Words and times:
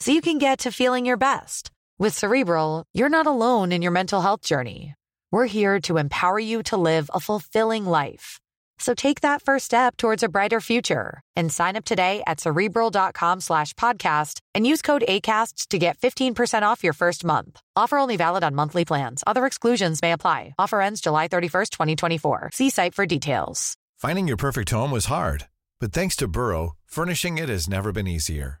so 0.00 0.12
you 0.12 0.20
can 0.20 0.38
get 0.38 0.60
to 0.60 0.72
feeling 0.72 1.06
your 1.06 1.16
best. 1.16 1.70
With 1.98 2.16
Cerebral, 2.16 2.84
you're 2.94 3.08
not 3.08 3.26
alone 3.26 3.72
in 3.72 3.82
your 3.82 3.92
mental 3.92 4.20
health 4.20 4.42
journey. 4.42 4.94
We're 5.32 5.46
here 5.46 5.80
to 5.82 5.98
empower 5.98 6.38
you 6.38 6.62
to 6.64 6.76
live 6.76 7.10
a 7.12 7.20
fulfilling 7.20 7.84
life. 7.84 8.38
So 8.78 8.94
take 8.94 9.22
that 9.22 9.42
first 9.42 9.64
step 9.64 9.96
towards 9.96 10.22
a 10.22 10.28
brighter 10.28 10.60
future 10.60 11.20
and 11.34 11.52
sign 11.52 11.76
up 11.76 11.84
today 11.84 12.22
at 12.26 12.40
cerebral.com 12.40 13.40
slash 13.40 13.74
podcast 13.74 14.38
and 14.54 14.66
use 14.66 14.82
code 14.82 15.04
ACasts 15.08 15.66
to 15.68 15.78
get 15.78 15.98
15% 15.98 16.62
off 16.62 16.84
your 16.84 16.92
first 16.92 17.24
month. 17.24 17.60
Offer 17.74 17.98
only 17.98 18.16
valid 18.16 18.44
on 18.44 18.54
monthly 18.54 18.84
plans. 18.84 19.24
Other 19.26 19.46
exclusions 19.46 20.00
may 20.00 20.12
apply. 20.12 20.54
Offer 20.58 20.80
ends 20.80 21.00
July 21.00 21.26
31st, 21.28 21.70
2024. 21.70 22.50
See 22.52 22.70
site 22.70 22.94
for 22.94 23.06
details. 23.06 23.76
Finding 23.96 24.28
your 24.28 24.36
perfect 24.36 24.70
home 24.70 24.92
was 24.92 25.06
hard, 25.06 25.48
but 25.80 25.92
thanks 25.92 26.14
to 26.16 26.28
Burrow, 26.28 26.76
furnishing 26.86 27.36
it 27.36 27.48
has 27.48 27.68
never 27.68 27.90
been 27.90 28.06
easier. 28.06 28.60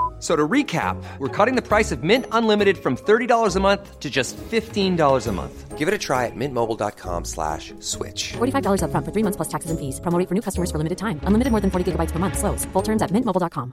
F- 0.21 0.27
So 0.27 0.35
to 0.35 0.47
recap, 0.47 0.95
we're 1.19 1.45
cutting 1.45 1.55
the 1.55 1.67
price 1.67 1.91
of 1.95 2.03
Mint 2.03 2.25
Unlimited 2.31 2.77
from 2.77 2.95
$30 2.95 3.55
a 3.55 3.59
month 3.59 3.99
to 3.99 4.09
just 4.09 4.37
$15 4.51 5.27
a 5.27 5.31
month. 5.31 5.77
Give 5.79 5.87
it 5.87 5.93
a 5.95 5.97
try 5.97 6.25
at 6.27 6.35
mintmobile.com 6.35 7.25
slash 7.25 7.73
switch. 7.79 8.33
$45 8.37 8.81
upfront 8.85 9.03
for 9.05 9.11
three 9.11 9.23
months 9.23 9.37
plus 9.37 9.47
taxes 9.49 9.71
and 9.71 9.79
fees. 9.79 9.99
Promo 9.99 10.19
rate 10.19 10.27
for 10.27 10.35
new 10.35 10.41
customers 10.41 10.69
for 10.71 10.77
limited 10.77 10.97
time. 10.99 11.19
Unlimited 11.27 11.51
more 11.51 11.61
than 11.61 11.71
40 11.71 11.83
gigabytes 11.91 12.11
per 12.11 12.19
month. 12.19 12.37
Slows. 12.37 12.65
Full 12.73 12.83
terms 12.83 13.01
at 13.01 13.11
mintmobile.com. 13.11 13.71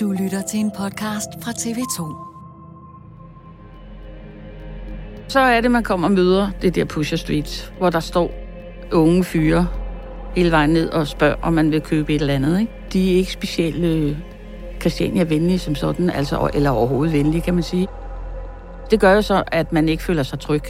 Du 0.00 0.12
lytter 0.12 0.42
til 0.42 0.60
en 0.60 0.70
podcast 0.70 1.28
fra 1.42 1.52
TV2. 1.52 1.98
Så 5.28 5.40
er 5.40 5.60
det, 5.60 5.70
man 5.70 5.82
kommer 5.84 6.08
og 6.08 6.12
møder 6.14 6.50
det 6.62 6.74
der 6.74 6.84
Pusher 6.84 7.16
Street, 7.16 7.72
hvor 7.78 7.90
der 7.90 8.00
står 8.00 8.30
unge 8.92 9.24
fyre 9.24 9.68
hele 10.36 10.50
vejen 10.50 10.70
ned 10.70 10.90
og 10.90 11.06
spørger, 11.06 11.36
om 11.42 11.52
man 11.52 11.70
vil 11.70 11.80
købe 11.80 12.14
et 12.14 12.20
eller 12.20 12.34
andet. 12.34 12.60
Ikke? 12.60 12.72
De 12.94 13.12
er 13.12 13.16
ikke 13.16 13.32
specielt 13.32 13.84
øh, 13.84 14.18
Christiania-venlige 14.80 15.58
som 15.58 15.74
sådan, 15.74 16.10
altså, 16.10 16.50
eller 16.54 16.70
overhovedet 16.70 17.14
venlige, 17.14 17.42
kan 17.42 17.54
man 17.54 17.62
sige. 17.62 17.88
Det 18.90 19.00
gør 19.00 19.12
jo 19.12 19.22
så, 19.22 19.44
at 19.46 19.72
man 19.72 19.88
ikke 19.88 20.02
føler 20.02 20.22
sig 20.22 20.40
tryg. 20.40 20.62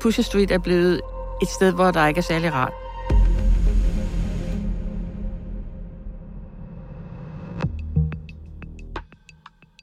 Pusher 0.00 0.24
Street 0.24 0.50
er 0.50 0.58
blevet 0.58 1.00
et 1.42 1.48
sted, 1.48 1.72
hvor 1.72 1.90
der 1.90 2.06
ikke 2.06 2.18
er 2.18 2.22
særlig 2.22 2.52
rart. 2.52 2.72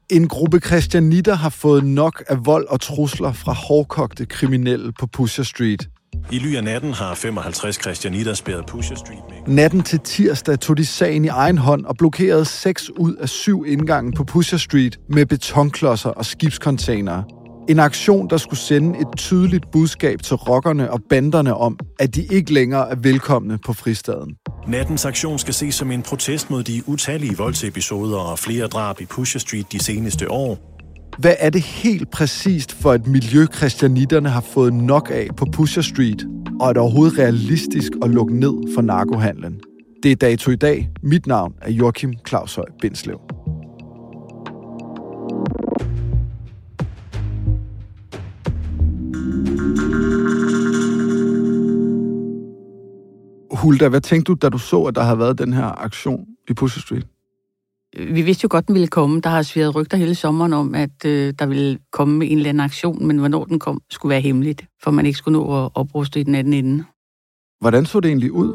En 0.09 0.27
gruppe 0.27 0.59
christianitter 0.59 1.35
har 1.35 1.49
fået 1.49 1.83
nok 1.83 2.23
af 2.27 2.45
vold 2.45 2.67
og 2.67 2.81
trusler 2.81 3.31
fra 3.31 3.53
hårdkogte 3.53 4.25
kriminelle 4.25 4.91
på 4.99 5.07
Pusher 5.07 5.43
Street. 5.43 5.89
I 6.31 6.39
ly 6.39 6.55
af 6.55 6.63
natten 6.63 6.93
har 6.93 7.15
55 7.15 7.81
christianitter 7.81 8.33
spærret 8.33 8.65
Pusher 8.65 8.95
Street. 8.95 9.47
Natten 9.47 9.81
til 9.81 9.99
tirsdag 9.99 10.59
tog 10.59 10.77
de 10.77 10.85
sagen 10.85 11.25
i 11.25 11.27
egen 11.27 11.57
hånd 11.57 11.85
og 11.85 11.97
blokerede 11.97 12.45
seks 12.45 12.89
ud 12.89 13.15
af 13.15 13.29
syv 13.29 13.65
indgange 13.67 14.11
på 14.11 14.23
Pusher 14.23 14.57
Street 14.57 14.99
med 15.09 15.25
betonklodser 15.25 16.09
og 16.09 16.25
skibscontainere. 16.25 17.23
En 17.69 17.79
aktion, 17.79 18.29
der 18.29 18.37
skulle 18.37 18.59
sende 18.59 18.99
et 18.99 19.07
tydeligt 19.17 19.71
budskab 19.71 20.21
til 20.21 20.35
rockerne 20.35 20.91
og 20.91 20.99
banderne 21.09 21.55
om, 21.55 21.79
at 21.99 22.15
de 22.15 22.25
ikke 22.31 22.53
længere 22.53 22.89
er 22.89 22.95
velkomne 22.95 23.57
på 23.65 23.73
fristaden. 23.73 24.35
Nattens 24.67 25.05
aktion 25.05 25.39
skal 25.39 25.53
ses 25.53 25.75
som 25.75 25.91
en 25.91 26.01
protest 26.01 26.49
mod 26.49 26.63
de 26.63 26.83
utallige 26.85 27.37
voldsepisoder 27.37 28.17
og 28.17 28.39
flere 28.39 28.67
drab 28.67 29.01
i 29.01 29.05
Pusher 29.05 29.39
Street 29.39 29.71
de 29.71 29.83
seneste 29.83 30.31
år. 30.31 30.68
Hvad 31.19 31.35
er 31.39 31.49
det 31.49 31.61
helt 31.61 32.11
præcist 32.11 32.71
for 32.71 32.93
et 32.93 33.07
miljø, 33.07 33.45
christianitterne 33.45 34.29
har 34.29 34.41
fået 34.41 34.73
nok 34.73 35.11
af 35.13 35.27
på 35.37 35.45
Pusher 35.53 35.81
Street? 35.81 36.25
Og 36.59 36.69
er 36.69 36.73
det 36.73 36.81
overhovedet 36.81 37.19
realistisk 37.19 37.91
at 38.03 38.09
lukke 38.09 38.39
ned 38.39 38.73
for 38.75 38.81
narkohandlen? 38.81 39.59
Det 40.03 40.11
er 40.11 40.15
dato 40.15 40.51
i 40.51 40.55
dag. 40.55 40.89
Mit 41.03 41.27
navn 41.27 41.53
er 41.61 41.71
Joachim 41.71 42.13
Claushøj 42.27 42.65
Bindslev. 42.81 43.19
Hulda, 53.51 53.87
hvad 53.87 54.01
tænkte 54.01 54.29
du, 54.29 54.37
da 54.41 54.49
du 54.49 54.57
så, 54.57 54.83
at 54.83 54.95
der 54.95 55.01
havde 55.01 55.19
været 55.19 55.37
den 55.37 55.53
her 55.53 55.83
aktion 55.83 56.25
i 56.49 56.53
Pusher 56.53 56.81
Street? 56.81 57.05
Vi 57.97 58.21
vidste 58.21 58.43
jo 58.43 58.47
godt, 58.51 58.67
den 58.67 58.75
ville 58.75 58.87
komme. 58.87 59.21
Der 59.21 59.29
har 59.29 59.41
sværet 59.41 59.75
rygter 59.75 59.97
hele 59.97 60.15
sommeren 60.15 60.53
om, 60.53 60.75
at 60.75 61.05
øh, 61.05 61.33
der 61.39 61.45
ville 61.45 61.79
komme 61.91 62.25
en 62.25 62.37
eller 62.37 62.49
anden 62.49 62.63
aktion, 62.63 63.07
men 63.07 63.17
hvornår 63.17 63.45
den 63.45 63.59
kom, 63.59 63.81
skulle 63.89 64.09
være 64.09 64.21
hemmeligt, 64.21 64.65
for 64.83 64.91
man 64.91 65.05
ikke 65.05 65.17
skulle 65.17 65.39
nå 65.39 65.65
at 65.65 65.71
opruste 65.75 66.19
i 66.19 66.23
den 66.23 66.35
anden 66.35 66.53
ende. 66.53 66.83
Hvordan 67.61 67.85
så 67.85 67.99
det 67.99 68.09
egentlig 68.09 68.31
ud? 68.31 68.53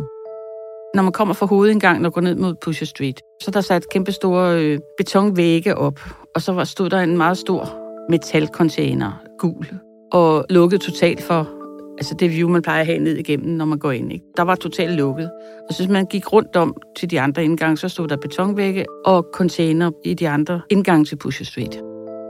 Når 0.94 1.02
man 1.02 1.12
kommer 1.12 1.34
fra 1.34 1.46
hovedindgangen 1.46 2.06
og 2.06 2.12
går 2.12 2.20
ned 2.20 2.34
mod 2.34 2.54
Pusher 2.64 2.86
Street, 2.86 3.20
så 3.42 3.50
er 3.50 3.52
der 3.52 3.60
sat 3.60 3.84
kæmpe 3.92 4.12
store 4.12 4.62
øh, 4.62 4.78
betonvægge 4.98 5.76
op, 5.76 6.00
og 6.34 6.42
så 6.42 6.52
var, 6.52 6.64
stod 6.64 6.90
der 6.90 7.00
en 7.00 7.16
meget 7.16 7.38
stor 7.38 7.68
metalcontainer, 8.10 9.12
gul, 9.38 9.66
og 10.12 10.44
lukket 10.50 10.80
totalt 10.80 11.22
for 11.22 11.63
altså 11.98 12.14
det 12.14 12.30
view, 12.30 12.48
man 12.48 12.62
plejer 12.62 12.80
at 12.80 12.86
have 12.86 12.98
ned 12.98 13.16
igennem, 13.16 13.56
når 13.56 13.64
man 13.64 13.78
går 13.78 13.92
ind. 13.92 14.12
Ikke? 14.12 14.24
Der 14.36 14.42
var 14.42 14.54
totalt 14.54 14.96
lukket. 14.96 15.30
Og 15.68 15.74
så 15.74 15.82
hvis 15.82 15.92
man 15.92 16.06
gik 16.06 16.32
rundt 16.32 16.56
om 16.56 16.76
til 16.96 17.10
de 17.10 17.20
andre 17.20 17.44
indgange, 17.44 17.76
så 17.76 17.88
stod 17.88 18.08
der 18.08 18.16
betonvægge 18.16 18.84
og 19.04 19.26
container 19.34 19.90
i 20.04 20.14
de 20.14 20.28
andre 20.28 20.60
indgange 20.70 21.04
til 21.04 21.16
Pusher 21.16 21.46
Street. 21.46 21.82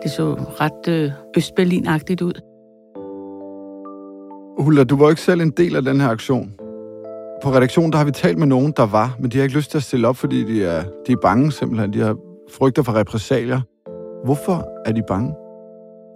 Det 0.03 0.11
så 0.11 0.35
ret 0.61 0.89
øh, 0.89 1.11
Østberlin-agtigt 1.37 2.23
ud. 2.23 2.41
Hulda, 4.59 4.85
du 4.85 4.97
var 4.97 5.11
ikke 5.11 5.23
selv 5.23 5.41
en 5.41 5.51
del 5.51 5.77
af 5.77 5.83
den 5.83 6.01
her 6.01 6.09
aktion. 6.09 6.53
På 7.43 7.51
redaktionen 7.51 7.93
der 7.93 7.99
har 7.99 8.05
vi 8.05 8.11
talt 8.11 8.39
med 8.39 8.47
nogen, 8.47 8.73
der 8.77 8.87
var, 8.87 9.17
men 9.21 9.31
de 9.31 9.37
har 9.37 9.43
ikke 9.43 9.57
lyst 9.57 9.71
til 9.71 9.79
at 9.79 9.83
stille 9.83 10.09
op, 10.09 10.17
fordi 10.17 10.45
de 10.45 10.65
er, 10.65 10.83
de 11.07 11.13
er 11.13 11.17
bange 11.23 11.53
simpelthen. 11.53 11.93
De 11.93 12.01
har 12.01 12.17
frygter 12.51 12.83
for 12.83 12.93
repressalier. 12.93 13.61
Hvorfor 14.25 14.69
er 14.87 14.93
de 14.93 15.03
bange? 15.09 15.35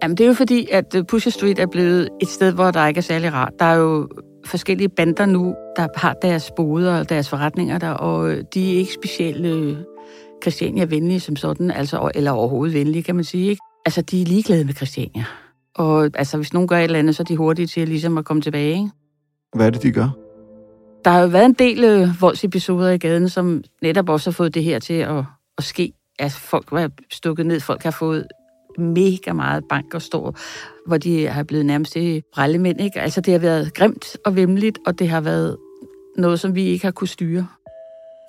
Jamen, 0.03 0.17
det 0.17 0.23
er 0.23 0.27
jo 0.27 0.33
fordi, 0.33 0.67
at 0.71 0.95
øh, 0.95 1.03
Pusher 1.05 1.31
Street 1.31 1.59
er 1.59 1.65
blevet 1.65 2.09
et 2.21 2.27
sted, 2.27 2.53
hvor 2.53 2.71
der 2.71 2.87
ikke 2.87 2.97
er 2.97 3.01
særlig 3.01 3.33
rart. 3.33 3.53
Der 3.59 3.65
er 3.65 3.75
jo 3.75 4.09
forskellige 4.45 4.89
bander 4.89 5.25
nu, 5.25 5.55
der 5.75 5.87
har 5.95 6.13
deres 6.21 6.51
boder 6.55 6.99
og 6.99 7.09
deres 7.09 7.29
forretninger 7.29 7.77
der, 7.77 7.89
og 7.89 8.31
øh, 8.31 8.43
de 8.53 8.73
er 8.73 8.77
ikke 8.77 8.93
specielt 8.93 9.45
øh, 9.45 9.77
Christiania-venlige 10.43 11.19
som 11.19 11.35
sådan, 11.35 11.71
altså, 11.71 12.11
eller 12.15 12.31
overhovedet 12.31 12.73
venlige, 12.73 13.03
kan 13.03 13.15
man 13.15 13.23
sige. 13.23 13.49
Ikke? 13.49 13.61
Altså, 13.85 14.01
de 14.01 14.21
er 14.21 14.25
ligeglade 14.25 14.65
med 14.65 14.73
Christiania. 14.73 15.25
Og 15.75 16.09
altså, 16.13 16.37
hvis 16.37 16.53
nogen 16.53 16.67
gør 16.67 16.77
et 16.77 16.83
eller 16.83 16.99
andet, 16.99 17.15
så 17.15 17.23
er 17.23 17.25
de 17.25 17.37
hurtige 17.37 17.67
til 17.67 17.87
ligesom 17.87 18.17
at 18.17 18.25
komme 18.25 18.41
tilbage. 18.41 18.73
Ikke? 18.73 18.89
Hvad 19.55 19.65
er 19.65 19.69
det, 19.69 19.83
de 19.83 19.91
gør? 19.91 20.09
Der 21.05 21.11
har 21.11 21.21
jo 21.21 21.27
været 21.27 21.45
en 21.45 21.53
del 21.53 21.83
øh, 21.83 22.21
voldsepisoder 22.21 22.89
i 22.89 22.97
gaden, 22.97 23.29
som 23.29 23.63
netop 23.81 24.09
også 24.09 24.29
har 24.29 24.33
fået 24.33 24.53
det 24.53 24.63
her 24.63 24.79
til 24.79 24.93
at, 24.93 25.23
at 25.57 25.63
ske. 25.63 25.93
At 26.19 26.31
folk 26.31 26.71
var 26.71 26.89
stukket 27.11 27.45
ned, 27.45 27.59
folk 27.59 27.83
har 27.83 27.91
fået 27.91 28.27
mega 28.77 29.33
meget 29.33 29.63
bank 29.69 29.93
og 29.93 30.01
stå, 30.01 30.33
hvor 30.85 30.97
de 30.97 31.27
har 31.27 31.43
blevet 31.43 31.65
nærmest 31.65 31.97
brællemænd. 32.33 32.81
Ikke? 32.81 33.01
Altså, 33.01 33.21
det 33.21 33.31
har 33.31 33.39
været 33.39 33.73
grimt 33.73 34.17
og 34.25 34.35
vemmeligt, 34.35 34.79
og 34.85 34.99
det 34.99 35.09
har 35.09 35.21
været 35.21 35.57
noget, 36.17 36.39
som 36.39 36.55
vi 36.55 36.63
ikke 36.63 36.85
har 36.85 36.91
kunne 36.91 37.07
styre. 37.07 37.47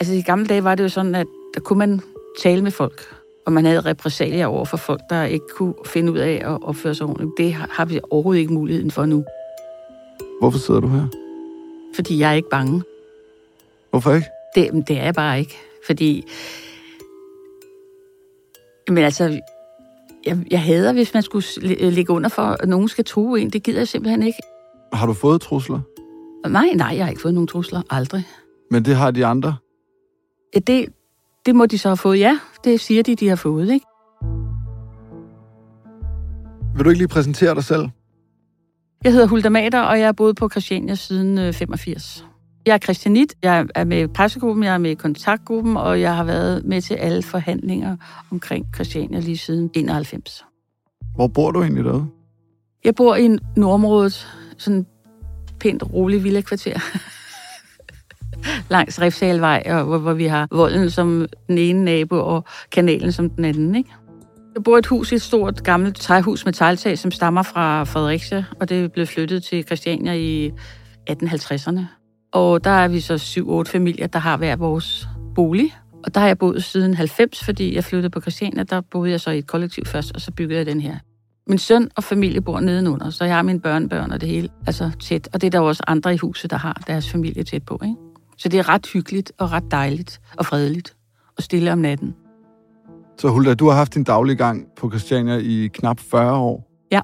Altså, 0.01 0.15
i 0.15 0.23
gamle 0.23 0.47
dage 0.47 0.65
var 0.65 0.75
det 0.75 0.85
jo 0.85 0.89
sådan, 0.89 1.15
at 1.15 1.27
der 1.55 1.61
kunne 1.61 1.79
man 1.79 2.01
tale 2.43 2.63
med 2.63 2.71
folk. 2.71 3.17
Og 3.47 3.53
man 3.53 3.65
havde 3.65 3.81
repræsalier 3.81 4.47
over 4.47 4.65
for 4.65 4.77
folk, 4.77 5.01
der 5.11 5.25
ikke 5.25 5.45
kunne 5.57 5.75
finde 5.87 6.13
ud 6.13 6.19
af 6.19 6.43
at 6.45 6.63
opføre 6.63 6.95
sig 6.95 7.07
ordentligt. 7.07 7.31
Det 7.39 7.53
har 7.53 7.85
vi 7.85 8.01
overhovedet 8.11 8.41
ikke 8.41 8.53
muligheden 8.53 8.91
for 8.91 9.07
nu. 9.07 9.25
Hvorfor 10.41 10.59
sidder 10.59 10.81
du 10.81 10.89
her? 10.89 11.07
Fordi 11.95 12.19
jeg 12.19 12.31
er 12.31 12.35
ikke 12.35 12.49
bange. 12.51 12.83
Hvorfor 13.91 14.15
ikke? 14.15 14.27
Det, 14.55 14.89
det 14.89 14.99
er 14.99 15.05
jeg 15.05 15.15
bare 15.15 15.39
ikke. 15.39 15.57
Fordi... 15.87 16.25
Men 18.89 18.99
altså, 18.99 19.41
jeg, 20.27 20.39
jeg 20.51 20.63
hader, 20.63 20.93
hvis 20.93 21.15
man 21.15 21.23
skulle 21.23 21.45
ligge 21.91 22.13
under 22.13 22.29
for, 22.29 22.43
at 22.43 22.69
nogen 22.69 22.89
skal 22.89 23.05
true 23.05 23.41
en. 23.41 23.51
Det 23.51 23.63
gider 23.63 23.79
jeg 23.79 23.89
simpelthen 23.89 24.23
ikke. 24.23 24.39
Har 24.93 25.07
du 25.07 25.13
fået 25.13 25.41
trusler? 25.41 25.81
Nej, 26.49 26.73
nej, 26.75 26.95
jeg 26.97 27.05
har 27.05 27.11
ikke 27.11 27.23
fået 27.23 27.35
nogen 27.35 27.47
trusler. 27.47 27.83
Aldrig. 27.91 28.27
Men 28.71 28.85
det 28.85 28.97
har 28.97 29.11
de 29.11 29.27
andre? 29.27 29.57
Ja, 30.55 30.59
det, 30.59 30.87
det 31.47 31.55
må 31.55 31.67
de 31.67 31.79
så 31.79 31.89
have 31.89 31.97
fået, 31.97 32.19
ja. 32.19 32.39
Det 32.65 32.81
siger 32.81 33.03
de, 33.03 33.17
de 33.17 33.29
har 33.29 33.37
fået, 33.37 33.71
ikke? 33.71 33.87
Vil 36.77 36.85
du 36.85 36.91
ikke 36.91 36.99
lige 36.99 37.09
præsentere 37.09 37.55
dig 37.55 37.65
selv? 37.65 37.89
Jeg 39.05 39.13
hedder 39.13 39.27
Hulda 39.27 39.49
Mater, 39.49 39.81
og 39.81 39.99
jeg 39.99 40.07
har 40.07 40.13
boet 40.13 40.37
på 40.37 40.49
Christiania 40.49 40.95
siden 40.95 41.55
85. 41.55 42.27
Jeg 42.67 42.75
er 42.75 42.79
Christianit, 42.79 43.35
jeg 43.43 43.67
er 43.75 43.85
med 43.85 44.03
i 44.03 44.07
pressegruppen, 44.07 44.65
jeg 44.65 44.75
er 44.75 44.79
med 44.79 44.91
i 44.91 44.95
kontaktgruppen, 44.95 45.77
og 45.77 46.01
jeg 46.01 46.17
har 46.17 46.25
været 46.25 46.65
med 46.65 46.81
til 46.81 46.95
alle 46.95 47.23
forhandlinger 47.23 47.97
omkring 48.31 48.67
Christiania 48.75 49.21
lige 49.21 49.39
siden 49.39 49.71
91. 49.75 50.45
Hvor 51.15 51.27
bor 51.27 51.51
du 51.51 51.63
egentlig 51.63 51.85
derude? 51.85 52.07
Jeg 52.85 52.95
bor 52.95 53.17
i 53.17 53.29
Nordområdet, 53.57 54.27
sådan 54.59 54.87
pænt 55.61 55.83
rolig 55.93 56.25
villa-kvarter. 56.25 56.81
Langs 58.71 59.01
Refsalvej, 59.01 59.63
og 59.67 59.85
hvor, 59.85 59.99
hvor 59.99 60.13
vi 60.13 60.27
har 60.27 60.49
volden 60.51 60.91
som 60.91 61.27
den 61.49 61.59
ene 61.59 61.85
nabo 61.85 62.17
og 62.17 62.45
kanalen 62.73 63.13
som 63.13 63.31
den 63.31 63.45
anden, 63.45 63.75
ikke? 63.75 63.91
Jeg 64.55 64.63
bor 64.63 64.77
i 64.77 64.79
et 64.79 64.87
hus 64.87 65.13
i 65.13 65.15
et 65.15 65.23
stort 65.23 65.63
gammelt 65.65 65.97
træhus 65.97 66.45
med 66.45 66.53
tegltag, 66.53 66.99
som 66.99 67.11
stammer 67.11 67.43
fra 67.43 67.85
Fredericia, 67.85 68.45
og 68.61 68.69
det 68.69 68.93
blevet 68.93 69.09
flyttet 69.09 69.43
til 69.45 69.65
Christiania 69.65 70.13
i 70.13 70.51
1850'erne. 71.11 72.00
Og 72.33 72.65
der 72.65 72.71
er 72.71 72.89
vi 72.89 73.01
så 73.01 73.19
syv-otte 73.19 73.71
familier, 73.71 74.07
der 74.07 74.19
har 74.19 74.37
hver 74.37 74.57
vores 74.57 75.09
bolig. 75.35 75.75
Og 76.05 76.15
der 76.15 76.21
har 76.21 76.27
jeg 76.27 76.39
boet 76.39 76.65
siden 76.65 76.95
90, 76.95 77.45
fordi 77.45 77.75
jeg 77.75 77.85
flyttede 77.85 78.11
på 78.11 78.21
Christiania. 78.21 78.63
Der 78.63 78.81
boede 78.81 79.11
jeg 79.11 79.21
så 79.21 79.31
i 79.31 79.39
et 79.39 79.47
kollektiv 79.47 79.85
først, 79.87 80.13
og 80.15 80.21
så 80.21 80.33
byggede 80.33 80.59
jeg 80.59 80.67
den 80.67 80.81
her. 80.81 80.97
Min 81.47 81.59
søn 81.59 81.89
og 81.97 82.05
familie 82.05 82.41
bor 82.41 82.61
nedenunder, 82.61 83.11
så 83.11 83.25
jeg 83.25 83.35
har 83.35 83.43
mine 83.43 83.61
børnebørn 83.61 84.11
og 84.11 84.21
det 84.21 84.29
hele 84.29 84.49
altså 84.67 84.91
tæt. 85.01 85.29
Og 85.33 85.41
det 85.41 85.47
er 85.47 85.51
der 85.51 85.61
også 85.61 85.83
andre 85.87 86.15
i 86.15 86.17
huset, 86.17 86.51
der 86.51 86.57
har 86.57 86.83
deres 86.87 87.11
familie 87.11 87.45
tæt 87.45 87.63
på. 87.63 87.81
Ikke? 87.85 87.97
Så 88.39 88.49
det 88.49 88.59
er 88.59 88.69
ret 88.69 88.87
hyggeligt 88.87 89.33
og 89.39 89.53
ret 89.53 89.71
dejligt 89.71 90.21
og 90.37 90.47
fredeligt 90.47 90.97
og 91.37 91.43
stille 91.43 91.73
om 91.73 91.79
natten. 91.79 92.15
Så 93.19 93.29
Hulda, 93.29 93.55
du 93.55 93.69
har 93.69 93.77
haft 93.77 93.95
din 93.95 94.05
daglige 94.05 94.37
gang 94.37 94.67
på 94.77 94.91
Christiania 94.91 95.37
i 95.37 95.69
knap 95.75 96.01
40 96.01 96.37
år. 96.37 96.71
Ja. 96.91 97.01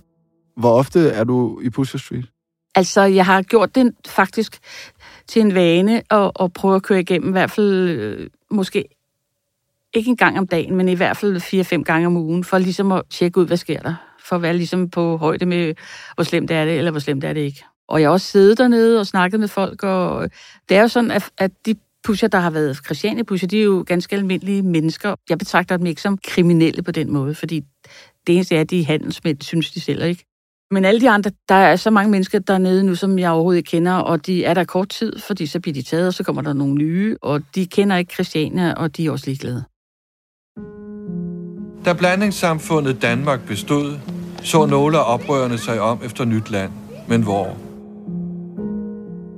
Hvor 0.56 0.70
ofte 0.70 1.08
er 1.08 1.24
du 1.24 1.60
i 1.60 1.70
Pusher 1.70 1.98
Street? 1.98 2.26
Altså, 2.74 3.02
jeg 3.02 3.26
har 3.26 3.42
gjort 3.42 3.74
det 3.74 3.92
faktisk 4.06 4.58
til 5.28 5.42
en 5.42 5.54
vane 5.54 6.02
at, 6.10 6.30
at 6.40 6.52
prøve 6.52 6.76
at 6.76 6.82
køre 6.82 7.00
igennem, 7.00 7.28
i 7.28 7.32
hvert 7.32 7.50
fald 7.50 7.88
øh, 7.88 8.30
måske 8.50 8.84
ikke 9.94 10.10
en 10.10 10.16
gang 10.16 10.38
om 10.38 10.46
dagen, 10.46 10.76
men 10.76 10.88
i 10.88 10.94
hvert 10.94 11.16
fald 11.16 11.40
fire-fem 11.40 11.84
gange 11.84 12.06
om 12.06 12.16
ugen, 12.16 12.44
for 12.44 12.58
ligesom 12.58 12.92
at 12.92 13.02
tjekke 13.10 13.40
ud, 13.40 13.46
hvad 13.46 13.56
sker 13.56 13.80
der. 13.80 13.94
For 14.24 14.36
at 14.36 14.42
være 14.42 14.56
ligesom 14.56 14.90
på 14.90 15.16
højde 15.16 15.46
med, 15.46 15.74
hvor 16.14 16.24
slemt 16.24 16.50
er 16.50 16.64
det, 16.64 16.78
eller 16.78 16.90
hvor 16.90 17.00
slemt 17.00 17.24
er 17.24 17.32
det 17.32 17.40
ikke. 17.40 17.64
Og 17.88 18.00
jeg 18.00 18.08
har 18.08 18.12
også 18.12 18.26
siddet 18.26 18.58
dernede 18.58 19.00
og 19.00 19.06
snakket 19.06 19.40
med 19.40 19.48
folk, 19.48 19.82
og 19.82 20.30
det 20.68 20.76
er 20.76 20.80
jo 20.80 20.88
sådan, 20.88 21.10
at, 21.10 21.30
at 21.38 21.50
de 21.66 21.74
pusher, 22.04 22.28
der 22.28 22.38
har 22.38 22.50
været 22.50 22.76
Christiania-pusher, 22.76 23.48
de 23.48 23.60
er 23.60 23.64
jo 23.64 23.84
ganske 23.86 24.16
almindelige 24.16 24.62
mennesker. 24.62 25.14
Jeg 25.28 25.38
betragter 25.38 25.76
dem 25.76 25.86
ikke 25.86 26.02
som 26.02 26.18
kriminelle 26.18 26.82
på 26.82 26.90
den 26.90 27.12
måde, 27.12 27.34
fordi 27.34 27.64
det 28.26 28.34
eneste 28.34 28.56
er, 28.56 28.60
at 28.60 28.70
de 28.70 28.80
er 28.80 28.84
handelsmænd, 28.84 29.42
synes 29.42 29.70
de 29.70 29.80
selv, 29.80 30.02
ikke? 30.02 30.24
Men 30.70 30.84
alle 30.84 31.00
de 31.00 31.10
andre, 31.10 31.30
der 31.48 31.54
er 31.54 31.76
så 31.76 31.90
mange 31.90 32.10
mennesker 32.10 32.38
dernede 32.38 32.84
nu, 32.84 32.94
som 32.94 33.18
jeg 33.18 33.30
overhovedet 33.30 33.58
ikke 33.58 33.70
kender, 33.70 33.92
og 33.92 34.26
de 34.26 34.44
er 34.44 34.54
der 34.54 34.64
kort 34.64 34.88
tid, 34.88 35.12
fordi 35.26 35.46
så 35.46 35.60
bliver 35.60 35.74
de 35.74 35.82
taget, 35.82 36.06
og 36.06 36.14
så 36.14 36.24
kommer 36.24 36.42
der 36.42 36.52
nogle 36.52 36.74
nye, 36.74 37.16
og 37.22 37.42
de 37.54 37.66
kender 37.66 37.96
ikke 37.96 38.14
Christiania, 38.14 38.72
og 38.72 38.96
de 38.96 39.06
er 39.06 39.10
også 39.10 39.26
ligeglade. 39.26 39.64
Da 41.84 41.92
blandingssamfundet 41.92 43.02
Danmark 43.02 43.46
bestod, 43.46 43.98
så 44.42 44.66
nogle 44.66 44.98
af 44.98 45.14
oprørende 45.14 45.58
sig 45.58 45.80
om 45.80 46.00
efter 46.04 46.24
nyt 46.24 46.50
land. 46.50 46.72
Men 47.08 47.22
hvor? 47.22 47.56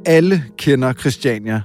Alle 0.07 0.45
kender 0.57 0.93
Christiania. 0.93 1.63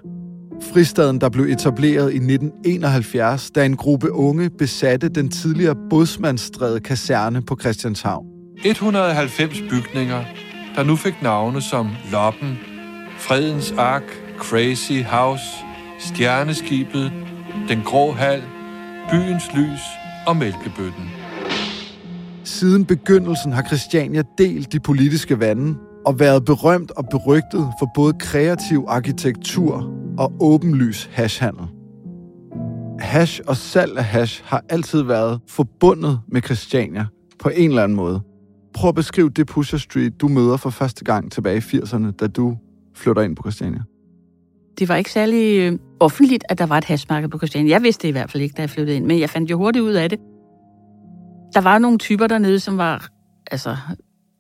Fristaden, 0.74 1.22
der 1.22 1.30
blev 1.30 1.46
etableret 1.46 2.12
i 2.12 2.16
1971, 2.16 3.52
da 3.52 3.66
en 3.66 3.78
gruppe 3.78 4.12
unge 4.12 4.50
besatte 4.50 5.10
den 5.10 5.30
tidligere 5.30 5.76
Bådsmandsstræde 5.90 6.80
kaserne 6.80 7.42
på 7.42 7.58
Christianshavn. 7.62 8.33
190 8.66 9.62
bygninger, 9.70 10.24
der 10.76 10.84
nu 10.84 10.96
fik 10.96 11.22
navne 11.22 11.62
som 11.62 11.90
Loppen, 12.12 12.58
Fredens 13.18 13.72
Ark, 13.72 14.04
Crazy 14.38 15.04
House, 15.04 15.44
Stjerneskibet, 16.00 17.12
Den 17.68 17.82
Grå 17.82 18.12
Hal, 18.12 18.44
Byens 19.10 19.54
Lys 19.54 19.82
og 20.28 20.38
Mælkebøtten. 20.38 21.12
Siden 22.44 22.86
begyndelsen 22.86 23.52
har 23.52 23.64
Christiania 23.64 24.24
delt 24.38 24.74
de 24.74 24.80
politiske 24.80 25.40
vande 25.40 25.76
og 26.06 26.20
været 26.20 26.46
berømt 26.46 26.92
og 26.92 27.06
berygtet 27.12 27.72
for 27.80 27.92
både 27.96 28.14
kreativ 28.20 28.86
arkitektur 28.88 29.94
og 30.18 30.34
åbenlys 30.40 31.10
hashhandel. 31.14 31.68
Hash 33.00 33.42
og 33.48 33.58
salg 33.58 33.98
af 33.98 34.04
hash 34.04 34.44
har 34.46 34.64
altid 34.70 35.02
været 35.02 35.40
forbundet 35.50 36.20
med 36.28 36.42
Christiania 36.42 37.06
på 37.40 37.50
en 37.50 37.70
eller 37.70 37.84
anden 37.84 37.96
måde. 37.96 38.33
Prøv 38.74 38.90
at 38.90 38.96
beskrive 38.96 39.30
det 39.30 39.48
Pusher 39.48 39.78
Street, 39.78 40.22
du 40.22 40.28
møder 40.28 40.58
for 40.58 40.70
første 40.70 41.04
gang 41.06 41.32
tilbage 41.32 41.58
i 41.58 41.78
80'erne, 41.78 42.12
da 42.12 42.28
du 42.28 42.58
flytter 42.96 43.22
ind 43.22 43.36
på 43.36 43.44
Christiania. 43.44 43.82
Det 44.80 44.90
var 44.90 44.96
ikke 44.96 45.12
særlig 45.12 45.60
øh, 45.60 45.80
offentligt, 46.00 46.44
at 46.50 46.58
der 46.58 46.66
var 46.66 46.78
et 46.78 46.84
hashmarked 46.84 47.30
på 47.30 47.38
Christiania. 47.38 47.72
Jeg 47.72 47.84
vidste 47.84 48.02
det 48.02 48.08
i 48.08 48.12
hvert 48.12 48.32
fald 48.32 48.44
ikke, 48.44 48.54
da 48.54 48.62
jeg 48.62 48.70
flyttede 48.70 48.98
ind, 48.98 49.06
men 49.06 49.20
jeg 49.20 49.30
fandt 49.30 49.52
jo 49.52 49.58
hurtigt 49.58 49.84
ud 49.84 49.94
af 49.94 50.10
det. 50.10 50.20
Der 51.54 51.62
var 51.62 51.78
nogle 51.78 51.98
typer 51.98 52.28
dernede, 52.28 52.60
som 52.60 52.78
var 52.78 53.08
altså, 53.52 53.78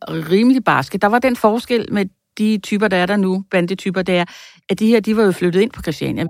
rimelig 0.09 0.63
barske. 0.63 0.97
Der 0.97 1.07
var 1.07 1.19
den 1.19 1.35
forskel 1.35 1.87
med 1.91 2.05
de 2.37 2.57
typer, 2.63 2.87
der 2.87 2.97
er 2.97 3.05
der 3.05 3.17
nu, 3.17 3.43
bandetyper, 3.51 4.01
der 4.01 4.25
at 4.69 4.79
de 4.79 4.87
her, 4.87 4.99
de 4.99 5.17
var 5.17 5.23
jo 5.23 5.31
flyttet 5.31 5.61
ind 5.61 5.71
på 5.71 5.81
Christiania. 5.81 6.25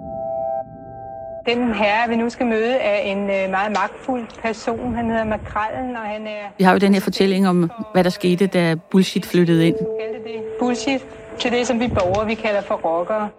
Den 1.45 1.73
herre, 1.73 2.09
vi 2.09 2.15
nu 2.15 2.29
skal 2.29 2.45
møde, 2.45 2.73
er 2.73 2.97
en 2.97 3.17
øh, 3.17 3.49
meget 3.49 3.71
magtfuld 3.71 4.27
person. 4.41 4.93
Han 4.93 5.09
hedder 5.09 5.23
Makrallen, 5.23 5.95
og 5.95 6.01
han 6.01 6.27
er... 6.27 6.53
Vi 6.57 6.63
har 6.63 6.71
jo 6.71 6.77
den 6.77 6.93
her 6.93 7.01
fortælling 7.01 7.47
om, 7.47 7.71
hvad 7.93 8.03
der 8.03 8.09
skete, 8.09 8.47
da 8.47 8.75
bullshit 8.91 9.25
flyttede 9.25 9.67
ind. 9.67 9.75
Det 9.75 10.43
bullshit 10.59 11.05
til 11.39 11.51
det, 11.51 11.67
som 11.67 11.79
vi 11.79 11.87
borgere, 11.87 12.27
vi 12.27 12.33
kalder 12.33 12.61
for 12.61 12.75
rockere. 12.75 13.29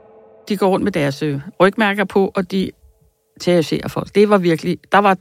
De 0.49 0.56
går 0.56 0.68
rundt 0.68 0.84
med 0.84 0.92
deres 0.92 1.23
øh, 1.23 1.40
rygmærker 1.61 2.04
på, 2.04 2.32
og 2.34 2.50
de 2.50 2.70
terroriserer 3.40 3.88
folk. 3.88 4.14
Det 4.14 4.30
var 4.30 4.38
virkelig... 4.38 4.78
Der 4.92 4.99
var 4.99 5.16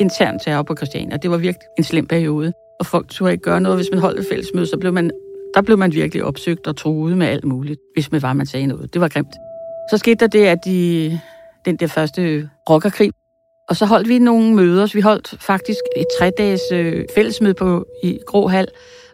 intern 0.00 0.38
terror 0.38 0.62
på 0.62 0.76
Christiania. 0.76 1.16
Det 1.16 1.30
var 1.30 1.36
virkelig 1.36 1.66
en 1.78 1.84
slem 1.84 2.06
periode. 2.06 2.52
Og 2.80 2.86
folk 2.86 3.08
turde 3.08 3.32
ikke 3.32 3.44
gøre 3.44 3.60
noget. 3.60 3.78
Hvis 3.78 3.88
man 3.92 4.00
holdt 4.00 4.20
et 4.20 4.26
fællesmøde, 4.30 4.66
så 4.66 4.76
blev 4.80 4.92
man, 4.92 5.10
der 5.54 5.62
blev 5.62 5.78
man 5.78 5.92
virkelig 5.92 6.24
opsøgt 6.24 6.66
og 6.66 6.76
truet 6.76 7.18
med 7.18 7.26
alt 7.26 7.44
muligt, 7.44 7.80
hvis 7.94 8.12
man 8.12 8.22
var, 8.22 8.32
man 8.32 8.46
sagde 8.46 8.66
noget. 8.66 8.92
Det 8.92 9.00
var 9.00 9.08
grimt. 9.08 9.34
Så 9.90 9.98
skete 9.98 10.14
der 10.14 10.26
det, 10.26 10.44
at 10.44 10.58
de 10.64 11.20
den 11.64 11.76
der 11.76 11.86
første 11.86 12.50
rockerkrig. 12.70 13.12
Og 13.68 13.76
så 13.76 13.86
holdt 13.86 14.08
vi 14.08 14.18
nogle 14.18 14.54
møder. 14.54 14.86
Så 14.86 14.94
vi 14.94 15.00
holdt 15.00 15.34
faktisk 15.40 15.80
et 15.96 16.06
tre-dages 16.18 16.60
øh, 16.72 17.04
fællesmøde 17.14 17.54
på, 17.54 17.86
i 18.02 18.18
Grå 18.26 18.48
Hal, 18.48 18.68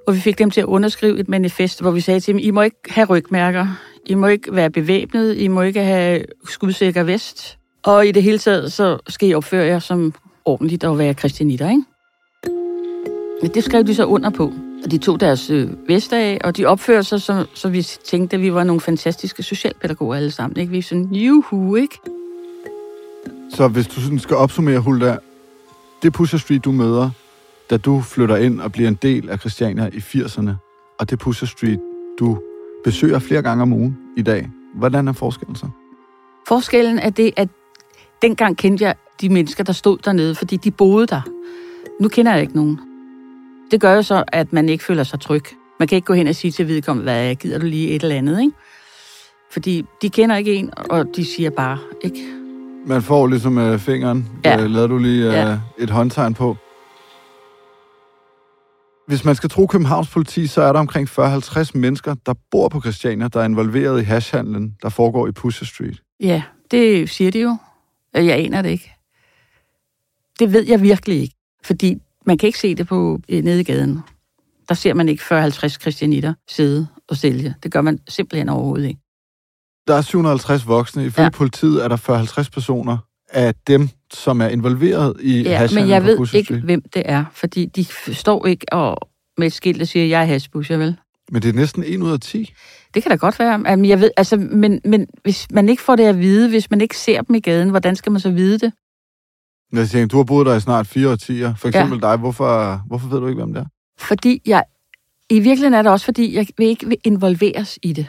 hvor 0.04 0.12
vi 0.12 0.20
fik 0.20 0.38
dem 0.38 0.50
til 0.50 0.60
at 0.60 0.64
underskrive 0.66 1.20
et 1.20 1.28
manifest, 1.28 1.80
hvor 1.80 1.90
vi 1.90 2.00
sagde 2.00 2.20
til 2.20 2.34
dem, 2.34 2.40
I 2.42 2.50
må 2.50 2.62
ikke 2.62 2.76
have 2.88 3.06
rygmærker, 3.06 3.66
I 4.06 4.14
må 4.14 4.26
ikke 4.26 4.54
være 4.54 4.70
bevæbnet, 4.70 5.36
I 5.36 5.48
må 5.48 5.62
ikke 5.62 5.80
have 5.80 6.24
skudsikker 6.48 7.02
vest, 7.02 7.58
og 7.84 8.06
i 8.06 8.12
det 8.12 8.22
hele 8.22 8.38
taget, 8.38 8.72
så 8.72 8.98
skal 9.08 9.28
I 9.28 9.34
opføre 9.34 9.66
jer 9.66 9.78
som 9.78 10.14
ordentligt 10.44 10.84
og 10.84 10.98
være 10.98 11.14
kristianitter, 11.14 11.70
ikke? 11.70 11.82
Men 13.42 13.54
det 13.54 13.64
skrev 13.64 13.84
de 13.84 13.94
så 13.94 14.04
under 14.04 14.30
på. 14.30 14.52
Og 14.84 14.90
de 14.90 14.98
tog 14.98 15.20
deres 15.20 15.50
øh, 15.50 15.88
vest 15.88 16.12
af, 16.12 16.38
og 16.44 16.56
de 16.56 16.66
opførte 16.66 17.02
sig, 17.02 17.22
så, 17.22 17.46
så 17.54 17.68
vi 17.68 17.82
tænkte, 17.82 18.36
at 18.36 18.42
vi 18.42 18.54
var 18.54 18.64
nogle 18.64 18.80
fantastiske 18.80 19.42
socialpædagoger 19.42 20.16
alle 20.16 20.30
sammen. 20.30 20.60
Ikke? 20.60 20.70
Vi 20.70 20.78
er 20.78 20.82
sådan, 20.82 21.14
juhu, 21.14 21.74
ikke? 21.74 21.98
Så 23.50 23.68
hvis 23.68 23.86
du 23.86 24.00
sådan 24.00 24.18
skal 24.18 24.36
opsummere, 24.36 24.78
Hulda, 24.78 25.18
det 26.02 26.12
Pusher 26.12 26.38
Street, 26.38 26.64
du 26.64 26.72
møder, 26.72 27.10
da 27.70 27.76
du 27.76 28.00
flytter 28.00 28.36
ind 28.36 28.60
og 28.60 28.72
bliver 28.72 28.88
en 28.88 28.98
del 29.02 29.30
af 29.30 29.38
Christiania 29.38 29.90
i 29.92 29.98
80'erne, 29.98 30.50
og 30.98 31.10
det 31.10 31.18
Pusher 31.18 31.46
Street, 31.46 31.80
du 32.18 32.38
besøger 32.84 33.18
flere 33.18 33.42
gange 33.42 33.62
om 33.62 33.72
ugen 33.72 33.98
i 34.16 34.22
dag, 34.22 34.50
hvordan 34.74 35.08
er 35.08 35.12
forskellen 35.12 35.56
så? 35.56 35.66
Forskellen 36.48 36.98
er 36.98 37.10
det, 37.10 37.32
at 37.36 37.48
dengang 38.22 38.56
kendte 38.56 38.84
jeg 38.84 38.94
de 39.20 39.28
mennesker, 39.28 39.64
der 39.64 39.72
stod 39.72 39.98
dernede, 39.98 40.34
fordi 40.34 40.56
de 40.56 40.70
boede 40.70 41.06
der. 41.06 41.20
Nu 42.00 42.08
kender 42.08 42.32
jeg 42.32 42.40
ikke 42.40 42.56
nogen. 42.56 42.80
Det 43.70 43.80
gør 43.80 43.94
jo 43.94 44.02
så, 44.02 44.24
at 44.28 44.52
man 44.52 44.68
ikke 44.68 44.84
føler 44.84 45.02
sig 45.02 45.20
tryg. 45.20 45.44
Man 45.78 45.88
kan 45.88 45.96
ikke 45.96 46.06
gå 46.06 46.14
hen 46.14 46.26
og 46.26 46.34
sige 46.34 46.50
til 46.50 46.68
vedkommende, 46.68 47.12
hvad 47.12 47.34
gider 47.34 47.58
du 47.58 47.66
lige 47.66 47.88
et 47.88 48.02
eller 48.02 48.16
andet, 48.16 48.40
ikke? 48.40 48.52
Fordi 49.50 49.84
de 50.02 50.10
kender 50.10 50.36
ikke 50.36 50.54
en, 50.54 50.70
og 50.90 51.16
de 51.16 51.24
siger 51.24 51.50
bare, 51.50 51.78
ikke? 52.02 52.37
Man 52.88 53.02
får 53.02 53.26
ligesom 53.26 53.58
øh, 53.58 53.78
fingeren. 53.78 54.28
Ja. 54.44 54.60
Øh, 54.62 54.70
lavede 54.70 54.88
du 54.88 54.98
lige 54.98 55.26
øh, 55.26 55.32
Ja. 55.32 55.58
et 55.78 55.90
håndtegn 55.90 56.34
på. 56.34 56.56
Hvis 59.06 59.24
man 59.24 59.34
skal 59.34 59.50
tro 59.50 59.66
Københavns 59.66 60.08
politi, 60.08 60.46
så 60.46 60.62
er 60.62 60.72
der 60.72 60.80
omkring 60.80 61.08
40-50 61.08 61.70
mennesker, 61.74 62.14
der 62.26 62.34
bor 62.50 62.68
på 62.68 62.80
Christiania, 62.80 63.28
der 63.28 63.40
er 63.40 63.44
involveret 63.44 64.00
i 64.00 64.04
hashhandlen, 64.04 64.76
der 64.82 64.88
foregår 64.88 65.28
i 65.28 65.32
Pusher 65.32 65.66
Street. 65.66 66.02
Ja, 66.20 66.42
det 66.70 67.10
siger 67.10 67.30
de 67.30 67.40
jo. 67.40 67.56
Øh, 68.16 68.26
Jeg 68.26 68.38
aner 68.38 68.62
det 68.62 68.70
ikke. 68.70 68.92
Det 70.38 70.52
ved 70.52 70.66
jeg 70.68 70.82
virkelig 70.82 71.20
ikke. 71.22 71.34
Fordi 71.64 71.96
man 72.26 72.38
kan 72.38 72.46
ikke 72.46 72.58
se 72.58 72.74
det 72.74 72.88
på 72.88 73.20
øh, 73.28 73.42
nede 73.44 73.60
i 73.60 73.64
gaden. 73.64 74.00
Der 74.68 74.74
ser 74.74 74.94
man 74.94 75.08
ikke 75.08 75.22
40-50 75.22 75.78
kristianitter 75.78 76.34
sidde 76.48 76.86
og 77.08 77.16
sælge. 77.16 77.54
Det 77.62 77.72
gør 77.72 77.80
man 77.80 77.98
simpelthen 78.08 78.48
overhovedet 78.48 78.88
ikke. 78.88 79.00
Der 79.88 79.94
er 79.94 80.02
750 80.02 80.68
voksne. 80.68 81.06
Ifølge 81.06 81.24
ja. 81.24 81.30
Politiet 81.30 81.84
er 81.84 81.88
der 81.88 81.96
40-50 82.46 82.50
personer 82.50 82.96
af 83.30 83.54
dem, 83.66 83.88
som 84.12 84.40
er 84.40 84.48
involveret 84.48 85.16
i 85.20 85.42
Ja, 85.42 85.68
men 85.74 85.88
jeg 85.88 86.04
ved 86.04 86.34
ikke, 86.34 86.60
hvem 86.64 86.82
det 86.94 87.02
er. 87.04 87.24
Fordi 87.32 87.66
de 87.66 87.84
står 88.14 88.46
ikke 88.46 88.66
og 88.72 89.08
med 89.38 89.46
et 89.46 89.52
skilt, 89.52 89.78
der 89.78 89.84
siger, 89.84 90.06
jeg 90.06 90.20
er 90.20 90.24
hashbusher, 90.24 90.76
vel? 90.76 90.96
Men 91.32 91.42
det 91.42 91.48
er 91.48 91.52
næsten 91.52 91.84
1 91.86 92.00
ud 92.00 92.12
af 92.12 92.20
10. 92.20 92.54
Det 92.94 93.02
kan 93.02 93.10
da 93.10 93.16
godt 93.16 93.38
være. 93.38 93.62
Jamen, 93.66 93.84
jeg 93.84 94.00
ved, 94.00 94.10
altså, 94.16 94.36
men, 94.36 94.80
men 94.84 95.06
hvis 95.22 95.46
man 95.52 95.68
ikke 95.68 95.82
får 95.82 95.96
det 95.96 96.04
at 96.04 96.18
vide, 96.18 96.48
hvis 96.48 96.70
man 96.70 96.80
ikke 96.80 96.98
ser 96.98 97.22
dem 97.22 97.36
i 97.36 97.40
gaden, 97.40 97.70
hvordan 97.70 97.96
skal 97.96 98.12
man 98.12 98.20
så 98.20 98.30
vide 98.30 98.58
det? 98.58 98.72
Jeg 99.72 99.88
tænker, 99.88 100.08
du 100.08 100.16
har 100.16 100.24
boet 100.24 100.46
der 100.46 100.54
i 100.54 100.60
snart 100.60 100.86
fire 100.86 101.10
årtier. 101.10 101.54
For 101.54 101.68
eksempel 101.68 101.98
ja. 102.02 102.08
dig. 102.08 102.16
Hvorfor, 102.16 102.82
hvorfor 102.86 103.08
ved 103.08 103.20
du 103.20 103.26
ikke, 103.26 103.42
hvem 103.42 103.54
det 103.54 103.60
er? 103.60 103.66
Fordi 103.98 104.42
jeg... 104.46 104.64
I 105.30 105.34
virkeligheden 105.34 105.74
er 105.74 105.82
det 105.82 105.92
også, 105.92 106.04
fordi 106.04 106.36
jeg 106.36 106.46
vil 106.58 106.66
ikke 106.66 106.88
vil 106.88 106.98
involveres 107.04 107.78
i 107.82 107.92
det. 107.92 108.06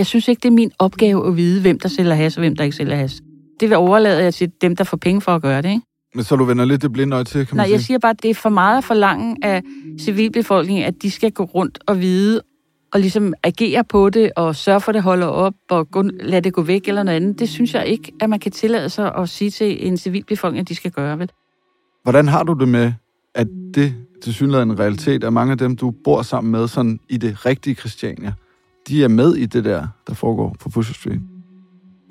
Jeg 0.00 0.06
synes 0.06 0.28
ikke, 0.28 0.40
det 0.40 0.48
er 0.48 0.52
min 0.52 0.72
opgave 0.78 1.26
at 1.26 1.36
vide, 1.36 1.60
hvem 1.60 1.78
der 1.78 1.88
sælger 1.88 2.14
has, 2.14 2.36
og 2.36 2.40
hvem 2.40 2.56
der 2.56 2.64
ikke 2.64 2.76
sælger 2.76 2.96
has. 2.96 3.20
Det 3.60 3.68
vil 3.68 3.76
overlade 3.76 4.22
jeg 4.24 4.34
til 4.34 4.52
dem, 4.60 4.76
der 4.76 4.84
får 4.84 4.96
penge 4.96 5.20
for 5.20 5.32
at 5.32 5.42
gøre 5.42 5.62
det, 5.62 5.68
ikke? 5.68 5.80
Men 6.14 6.24
så 6.24 6.36
du 6.36 6.44
vender 6.44 6.64
lidt 6.64 6.82
det 6.82 6.92
blinde 6.92 7.14
øje 7.14 7.24
til, 7.24 7.46
kan 7.46 7.56
man 7.56 7.60
Nej, 7.60 7.66
sige. 7.66 7.72
jeg 7.74 7.80
siger 7.80 7.98
bare, 7.98 8.10
at 8.10 8.22
det 8.22 8.30
er 8.30 8.34
for 8.34 8.48
meget 8.48 8.78
at 8.78 8.84
forlange 8.84 9.36
af 9.42 9.62
civilbefolkningen, 10.00 10.84
at 10.84 10.94
de 11.02 11.10
skal 11.10 11.32
gå 11.32 11.44
rundt 11.44 11.78
og 11.86 12.00
vide, 12.00 12.40
og 12.92 13.00
ligesom 13.00 13.34
agere 13.42 13.84
på 13.84 14.10
det, 14.10 14.30
og 14.36 14.56
sørge 14.56 14.80
for, 14.80 14.88
at 14.88 14.94
det 14.94 15.02
holder 15.02 15.26
op, 15.26 15.54
og 15.70 15.90
gå, 15.90 16.02
lade 16.02 16.40
det 16.40 16.52
gå 16.52 16.62
væk 16.62 16.88
eller 16.88 17.02
noget 17.02 17.16
andet. 17.16 17.38
Det 17.38 17.48
synes 17.48 17.74
jeg 17.74 17.86
ikke, 17.86 18.12
at 18.20 18.30
man 18.30 18.40
kan 18.40 18.52
tillade 18.52 18.88
sig 18.88 19.14
at 19.14 19.28
sige 19.28 19.50
til 19.50 19.86
en 19.86 19.96
civilbefolkning, 19.96 20.60
at 20.60 20.68
de 20.68 20.74
skal 20.74 20.90
gøre, 20.90 21.18
vel? 21.18 21.30
Hvordan 22.02 22.28
har 22.28 22.42
du 22.42 22.52
det 22.52 22.68
med, 22.68 22.92
at 23.34 23.46
det 23.74 23.94
til 24.22 24.34
synligheden 24.34 24.70
en 24.70 24.78
realitet, 24.78 25.24
at 25.24 25.32
mange 25.32 25.52
af 25.52 25.58
dem, 25.58 25.76
du 25.76 25.90
bor 26.04 26.22
sammen 26.22 26.52
med 26.52 26.68
sådan 26.68 27.00
i 27.08 27.16
det 27.16 27.46
rigtige 27.46 27.74
Christiania, 27.74 28.32
de 28.88 29.04
er 29.04 29.08
med 29.08 29.34
i 29.34 29.46
det 29.46 29.64
der, 29.64 29.86
der 30.06 30.14
foregår 30.14 30.56
på 30.60 30.68
Pusher 30.68 30.94
Street? 30.94 31.20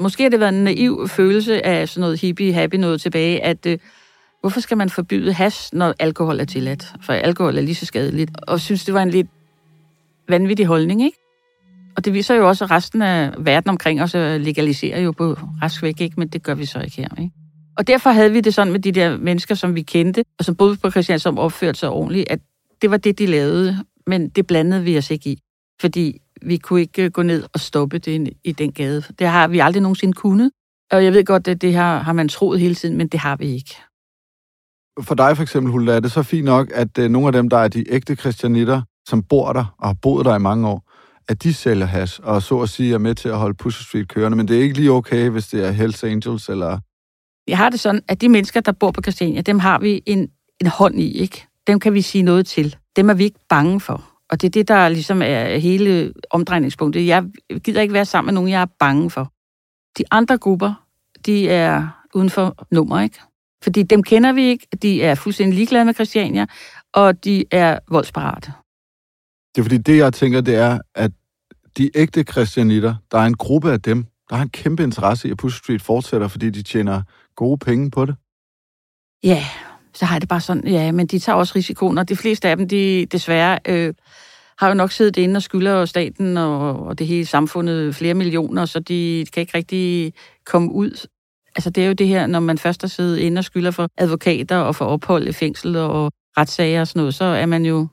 Måske 0.02 0.24
har 0.24 0.30
det 0.30 0.40
været 0.40 0.54
en 0.54 0.64
naiv 0.64 1.08
følelse 1.08 1.66
af 1.66 1.90
sådan 1.90 2.02
noget 2.02 2.24
hippie-happy 2.24 2.78
noget 2.78 3.02
tilbage, 3.02 3.44
at 3.44 3.66
øh, 3.66 3.78
hvorfor 4.42 4.60
skal 4.60 4.78
man 4.78 4.90
forbyde 4.90 5.34
hash, 5.34 5.76
når 5.76 5.94
alkohol 6.00 6.40
er 6.40 6.46
tilladt? 6.46 6.94
For 7.02 7.14
alkohol 7.14 7.58
er 7.58 7.62
lige 7.62 7.76
så 7.76 7.86
skadeligt. 7.86 8.32
Og 8.48 8.60
synes, 8.60 8.86
det 8.86 8.94
var 8.94 9.04
en 9.04 9.10
lidt 9.10 9.28
vanvittig 10.30 10.66
holdning, 10.66 11.04
ikke? 11.04 11.18
Og 11.98 12.06
det 12.06 12.14
viser 12.14 12.36
jo 12.36 12.48
også, 12.48 12.64
at 12.64 12.72
resten 12.72 13.02
af 13.02 13.34
verden 13.38 13.70
omkring 13.70 14.02
os 14.02 14.16
øh, 14.16 14.42
legaliserer 14.42 15.00
jo 15.00 15.12
på 15.12 15.38
rask 15.62 15.84
væk, 15.84 16.02
ikke? 16.02 16.16
Men 16.18 16.28
det 16.28 16.44
gør 16.44 16.54
vi 16.54 16.66
så 16.66 16.80
ikke 16.80 16.98
her, 16.98 17.08
ikke? 17.22 17.32
Og 17.78 17.88
derfor 17.88 18.10
havde 18.10 18.32
vi 18.32 18.42
det 18.42 18.54
sådan 18.54 18.72
med 18.72 18.80
de 18.80 18.92
der 18.92 19.18
mennesker, 19.18 19.56
som 19.56 19.76
vi 19.76 19.82
kendte, 19.82 20.24
og 20.40 20.46
som 20.46 20.56
boede 20.56 20.78
på 20.78 20.92
Christian, 20.92 21.20
som 21.20 21.38
opførte 21.38 21.80
sig 21.80 21.90
ordentligt, 21.90 22.32
at 22.32 22.40
det 22.82 22.92
var 22.92 22.98
det, 22.98 23.20
de 23.20 23.26
lavede, 23.26 23.78
men 24.08 24.30
det 24.30 24.48
blandede 24.48 24.84
vi 24.84 24.98
os 24.98 25.12
ikke 25.12 25.30
i. 25.30 25.40
Fordi 25.82 26.22
vi 26.42 26.58
kunne 26.58 26.82
ikke 26.82 27.10
gå 27.10 27.22
ned 27.22 27.44
og 27.54 27.60
stoppe 27.60 28.00
det 28.00 28.34
i 28.44 28.52
den 28.52 28.72
gade. 28.72 29.04
Det 29.20 29.28
har 29.28 29.48
vi 29.48 29.60
aldrig 29.60 29.82
nogensinde 29.82 30.14
kunnet. 30.14 30.52
Og 30.92 31.04
jeg 31.04 31.14
ved 31.14 31.26
godt, 31.26 31.48
at 31.48 31.62
det 31.62 31.74
her 31.74 31.98
har 31.98 32.14
man 32.14 32.30
troet 32.30 32.60
hele 32.60 32.76
tiden, 32.76 32.98
men 32.98 33.08
det 33.08 33.20
har 33.20 33.36
vi 33.36 33.46
ikke. 33.46 33.76
For 35.02 35.16
dig 35.16 35.36
for 35.36 35.44
eksempel, 35.44 35.72
Hulda, 35.72 35.96
er 35.96 36.00
det 36.00 36.12
så 36.12 36.24
fint 36.24 36.46
nok, 36.46 36.72
at 36.74 36.98
uh, 36.98 37.06
nogle 37.06 37.28
af 37.28 37.34
dem, 37.34 37.50
der 37.50 37.58
er 37.58 37.68
de 37.68 37.94
ægte 37.94 38.16
christianitter, 38.16 38.82
som 39.08 39.24
bor 39.24 39.54
der 39.54 39.76
og 39.80 39.88
har 39.88 39.96
boet 40.02 40.26
der 40.26 40.36
i 40.36 40.40
mange 40.40 40.68
år, 40.68 40.92
at 41.28 41.44
de 41.44 41.54
sælger 41.54 41.86
hash, 41.86 42.20
og 42.24 42.42
så 42.42 42.60
at 42.60 42.70
sige 42.70 42.94
er 42.94 42.98
med 42.98 43.16
til 43.16 43.30
at 43.30 43.38
holde 43.38 43.54
Pusher 43.54 43.84
Street 43.84 44.08
kørende. 44.08 44.38
Men 44.38 44.48
det 44.48 44.58
er 44.58 44.62
ikke 44.62 44.76
lige 44.76 44.92
okay, 44.92 45.30
hvis 45.30 45.48
det 45.48 45.66
er 45.66 45.72
Hells 45.72 46.04
Angels 46.04 46.50
eller... 46.50 46.80
Jeg 47.48 47.58
har 47.58 47.70
det 47.70 47.80
sådan, 47.80 48.02
at 48.08 48.22
de 48.22 48.30
mennesker, 48.30 48.62
der 48.62 48.72
bor 48.72 48.92
på 48.92 49.02
Christiania, 49.02 49.42
dem 49.42 49.60
har 49.60 49.80
vi 49.80 50.04
en, 50.06 50.30
en 50.62 50.68
hånd 50.68 51.00
i, 51.00 51.12
ikke? 51.12 51.48
Dem 51.68 51.80
kan 51.80 51.94
vi 51.94 52.02
sige 52.02 52.22
noget 52.22 52.48
til. 52.48 52.76
Dem 52.96 53.10
er 53.10 53.14
vi 53.14 53.24
ikke 53.24 53.40
bange 53.50 53.80
for. 53.80 54.10
Og 54.30 54.42
det 54.42 54.48
er 54.48 54.52
det, 54.52 54.68
der 54.68 54.90
ligesom 54.90 55.22
er 55.22 55.58
hele 55.58 56.14
omdrejningspunktet. 56.30 57.08
Jeg 57.08 57.26
gider 57.64 57.82
ikke 57.82 57.94
være 57.94 58.06
sammen 58.06 58.28
med 58.28 58.34
nogen, 58.34 58.50
jeg 58.50 58.62
er 58.62 58.66
bange 58.80 59.10
for. 59.10 59.34
De 59.98 60.04
andre 60.12 60.38
grupper, 60.38 60.86
de 61.26 61.50
er 61.50 61.88
uden 62.14 62.30
for 62.30 62.68
nummer, 62.72 63.02
ikke? 63.02 63.20
Fordi 63.64 63.84
dem 63.84 64.04
kender 64.04 64.34
vi 64.34 64.44
ikke, 64.44 64.68
de 64.82 65.04
er 65.04 65.16
fuldstændig 65.16 65.56
ligeglade 65.56 65.86
med 65.86 65.94
Christiania, 65.94 66.46
og 66.94 67.24
de 67.24 67.46
er 67.52 67.80
voldsparate. 67.92 68.54
Det 69.56 69.62
er 69.62 69.64
fordi, 69.64 69.78
det 69.78 69.98
jeg 69.98 70.14
tænker, 70.14 70.42
det 70.42 70.56
er, 70.56 70.80
at 70.96 71.12
de 71.78 71.90
ægte 71.96 72.24
christianitter, 72.24 72.96
der 73.12 73.18
er 73.18 73.26
en 73.26 73.38
gruppe 73.38 73.72
af 73.72 73.82
dem, 73.82 74.06
der 74.30 74.36
har 74.36 74.44
en 74.44 74.50
kæmpe 74.50 74.84
interesse 74.84 75.28
i, 75.28 75.32
at 75.32 75.38
Pusher 75.38 75.58
Street 75.58 75.82
fortsætter, 75.82 76.28
fordi 76.28 76.50
de 76.50 76.64
tjener 76.64 77.02
gode 77.36 77.58
penge 77.58 77.92
på 77.92 78.06
det. 78.06 78.16
Ja, 79.24 79.46
så 80.00 80.06
har 80.06 80.16
jeg 80.16 80.22
det 80.22 80.30
bare 80.30 80.42
sådan, 80.42 80.68
ja, 80.68 80.92
men 80.92 81.08
de 81.08 81.20
tager 81.20 81.36
også 81.36 81.54
risikoen, 81.56 81.98
og 81.98 82.10
de 82.10 82.16
fleste 82.16 82.50
af 82.50 82.58
dem, 82.58 82.68
de 82.68 83.06
desværre 83.12 83.60
øh, 83.68 83.94
har 84.60 84.68
jo 84.68 84.74
nok 84.74 84.92
siddet 84.92 85.18
inde 85.18 85.38
og 85.38 85.42
skylder 85.42 85.86
staten 85.86 86.38
og, 86.38 86.86
og 86.86 87.00
det 87.00 87.08
hele 87.08 87.26
samfundet 87.26 87.96
flere 87.96 88.14
millioner, 88.14 88.66
så 88.66 88.80
de 88.80 89.26
kan 89.34 89.42
ikke 89.42 89.58
rigtig 89.58 90.14
komme 90.46 90.72
ud. 90.72 91.08
Altså 91.56 91.70
det 91.70 91.84
er 91.84 91.88
jo 91.88 91.94
det 91.94 92.08
her, 92.08 92.28
når 92.28 92.40
man 92.40 92.58
først 92.58 92.82
har 92.82 92.88
siddet 92.88 93.18
inde 93.18 93.40
og 93.40 93.44
skylder 93.44 93.72
for 93.72 93.88
advokater 93.98 94.58
og 94.58 94.76
for 94.76 94.86
ophold 94.86 95.28
i 95.28 95.32
fængsel 95.32 95.76
og 95.76 96.12
retssager 96.38 96.82
og 96.82 96.88
sådan 96.88 97.00
noget, 97.00 97.14
så 97.14 97.26
er 97.26 97.46
man 97.46 97.66
jo, 97.66 97.88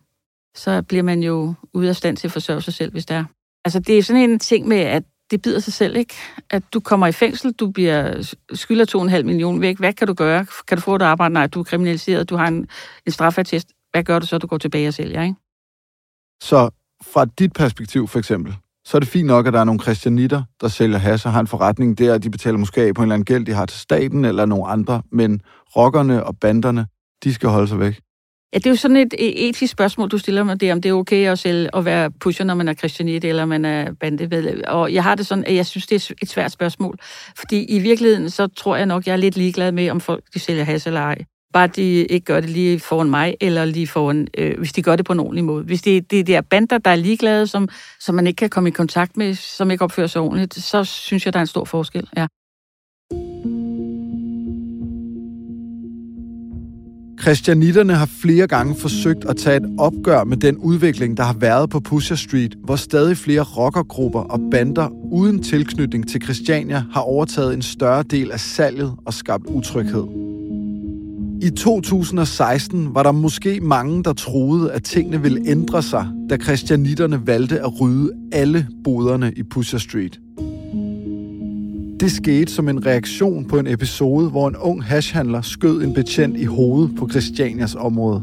så 0.56 0.82
bliver 0.82 1.02
man 1.02 1.22
jo 1.22 1.54
ude 1.74 1.88
af 1.88 1.96
stand 1.96 2.16
til 2.16 2.28
at 2.28 2.32
forsørge 2.32 2.60
sig 2.60 2.74
selv, 2.74 2.92
hvis 2.92 3.06
det 3.06 3.16
er. 3.16 3.24
Altså 3.64 3.80
det 3.80 3.98
er 3.98 4.02
sådan 4.02 4.30
en 4.30 4.38
ting 4.38 4.68
med, 4.68 4.80
at 4.80 5.02
det 5.30 5.42
bider 5.42 5.60
sig 5.60 5.72
selv, 5.72 5.96
ikke? 5.96 6.14
At 6.50 6.62
du 6.74 6.80
kommer 6.80 7.06
i 7.06 7.12
fængsel, 7.12 7.52
du 7.52 7.70
bliver 7.70 8.34
skylder 8.52 9.16
2,5 9.18 9.22
millioner 9.22 9.60
væk. 9.60 9.78
Hvad 9.78 9.92
kan 9.92 10.06
du 10.06 10.14
gøre? 10.14 10.46
Kan 10.68 10.76
du 10.76 10.82
få 10.82 10.96
et 10.96 11.02
arbejde? 11.02 11.32
Nej, 11.32 11.46
du 11.46 11.60
er 11.60 11.64
kriminaliseret, 11.64 12.30
du 12.30 12.36
har 12.36 12.48
en, 12.48 12.68
en 13.06 13.12
straffatest. 13.12 13.68
Hvad 13.92 14.04
gør 14.04 14.18
du 14.18 14.26
så? 14.26 14.38
Du 14.38 14.46
går 14.46 14.58
tilbage 14.58 14.88
og 14.88 14.94
sælger, 14.94 15.22
ikke? 15.22 15.34
Så 16.42 16.70
fra 17.04 17.24
dit 17.24 17.52
perspektiv 17.52 18.08
for 18.08 18.18
eksempel, 18.18 18.56
så 18.84 18.96
er 18.96 18.98
det 18.98 19.08
fint 19.08 19.26
nok, 19.26 19.46
at 19.46 19.52
der 19.52 19.60
er 19.60 19.64
nogle 19.64 19.80
christianitter, 19.80 20.42
der 20.60 20.68
sælger 20.68 20.98
has 20.98 21.26
og 21.26 21.32
har 21.32 21.40
en 21.40 21.46
forretning 21.46 21.98
der, 21.98 22.18
de 22.18 22.30
betaler 22.30 22.58
måske 22.58 22.82
af 22.82 22.94
på 22.94 23.02
en 23.02 23.04
eller 23.04 23.14
anden 23.14 23.24
gæld, 23.24 23.46
de 23.46 23.52
har 23.52 23.66
til 23.66 23.78
staten 23.78 24.24
eller 24.24 24.46
nogle 24.46 24.66
andre, 24.66 25.02
men 25.12 25.40
rockerne 25.76 26.24
og 26.24 26.38
banderne, 26.38 26.86
de 27.24 27.34
skal 27.34 27.48
holde 27.48 27.68
sig 27.68 27.80
væk. 27.80 28.00
Ja, 28.52 28.58
det 28.58 28.66
er 28.66 28.70
jo 28.70 28.76
sådan 28.76 28.96
et 28.96 29.14
e- 29.14 29.16
etisk 29.48 29.72
spørgsmål, 29.72 30.08
du 30.08 30.18
stiller 30.18 30.44
mig 30.44 30.60
det, 30.60 30.72
om 30.72 30.82
det 30.82 30.88
er 30.88 30.92
okay 30.92 31.30
at, 31.30 31.38
sælge, 31.38 31.76
at 31.76 31.84
være 31.84 32.10
pusher, 32.10 32.44
når 32.44 32.54
man 32.54 32.68
er 32.68 32.74
kristianit 32.74 33.24
eller 33.24 33.44
man 33.44 33.64
er 33.64 33.92
bandemedlem. 33.92 34.62
Og 34.66 34.94
jeg 34.94 35.02
har 35.02 35.14
det 35.14 35.26
sådan, 35.26 35.44
at 35.44 35.54
jeg 35.54 35.66
synes, 35.66 35.86
det 35.86 36.10
er 36.10 36.14
et 36.22 36.28
svært 36.28 36.52
spørgsmål. 36.52 36.98
Fordi 37.36 37.64
i 37.64 37.78
virkeligheden, 37.78 38.30
så 38.30 38.46
tror 38.46 38.76
jeg 38.76 38.86
nok, 38.86 39.06
jeg 39.06 39.12
er 39.12 39.16
lidt 39.16 39.36
ligeglad 39.36 39.72
med, 39.72 39.90
om 39.90 40.00
folk 40.00 40.24
de 40.34 40.38
sælger 40.38 40.64
has 40.64 40.86
eller 40.86 41.00
ej. 41.00 41.18
Bare 41.52 41.66
de 41.66 41.82
ikke 42.04 42.24
gør 42.24 42.40
det 42.40 42.50
lige 42.50 42.80
foran 42.80 43.10
mig, 43.10 43.34
eller 43.40 43.64
lige 43.64 43.86
foran, 43.86 44.28
øh, 44.38 44.58
hvis 44.58 44.72
de 44.72 44.82
gør 44.82 44.96
det 44.96 45.06
på 45.06 45.12
en 45.12 45.20
ordentlig 45.20 45.44
måde. 45.44 45.64
Hvis 45.64 45.82
det, 45.82 46.10
det 46.10 46.20
er 46.20 46.24
der 46.24 46.40
bander, 46.40 46.78
der 46.78 46.90
er 46.90 46.96
ligeglade, 46.96 47.46
som, 47.46 47.68
som 48.00 48.14
man 48.14 48.26
ikke 48.26 48.36
kan 48.38 48.50
komme 48.50 48.68
i 48.68 48.72
kontakt 48.72 49.16
med, 49.16 49.34
som 49.34 49.70
ikke 49.70 49.84
opfører 49.84 50.06
sig 50.06 50.20
ordentligt, 50.20 50.54
så 50.54 50.84
synes 50.84 51.24
jeg, 51.26 51.32
der 51.32 51.38
er 51.38 51.42
en 51.42 51.46
stor 51.46 51.64
forskel, 51.64 52.08
ja. 52.16 52.26
Christianitterne 57.20 57.94
har 57.94 58.06
flere 58.06 58.46
gange 58.46 58.76
forsøgt 58.76 59.24
at 59.24 59.36
tage 59.36 59.56
et 59.56 59.74
opgør 59.78 60.24
med 60.24 60.36
den 60.36 60.56
udvikling, 60.56 61.16
der 61.16 61.22
har 61.22 61.32
været 61.32 61.70
på 61.70 61.80
Pusher 61.80 62.16
Street, 62.16 62.56
hvor 62.64 62.76
stadig 62.76 63.16
flere 63.16 63.42
rockergrupper 63.42 64.20
og 64.20 64.40
bander 64.50 64.88
uden 65.12 65.42
tilknytning 65.42 66.08
til 66.08 66.22
Christiania 66.22 66.84
har 66.92 67.00
overtaget 67.00 67.54
en 67.54 67.62
større 67.62 68.02
del 68.02 68.30
af 68.32 68.40
salget 68.40 68.94
og 69.06 69.14
skabt 69.14 69.46
utryghed. 69.46 70.04
I 71.42 71.50
2016 71.50 72.94
var 72.94 73.02
der 73.02 73.12
måske 73.12 73.60
mange, 73.60 74.04
der 74.04 74.12
troede, 74.12 74.72
at 74.72 74.84
tingene 74.84 75.22
ville 75.22 75.42
ændre 75.46 75.82
sig, 75.82 76.06
da 76.30 76.36
christianitterne 76.36 77.26
valgte 77.26 77.60
at 77.60 77.80
rydde 77.80 78.10
alle 78.32 78.66
boderne 78.84 79.32
i 79.36 79.42
Pusher 79.42 79.78
Street. 79.78 80.20
Det 82.00 82.12
skete 82.12 82.52
som 82.52 82.68
en 82.68 82.86
reaktion 82.86 83.44
på 83.44 83.58
en 83.58 83.66
episode, 83.66 84.30
hvor 84.30 84.48
en 84.48 84.56
ung 84.56 84.84
hashhandler 84.84 85.40
skød 85.40 85.82
en 85.82 85.94
betjent 85.94 86.36
i 86.36 86.44
hovedet 86.44 86.96
på 86.98 87.08
Christianias 87.08 87.74
område. 87.74 88.22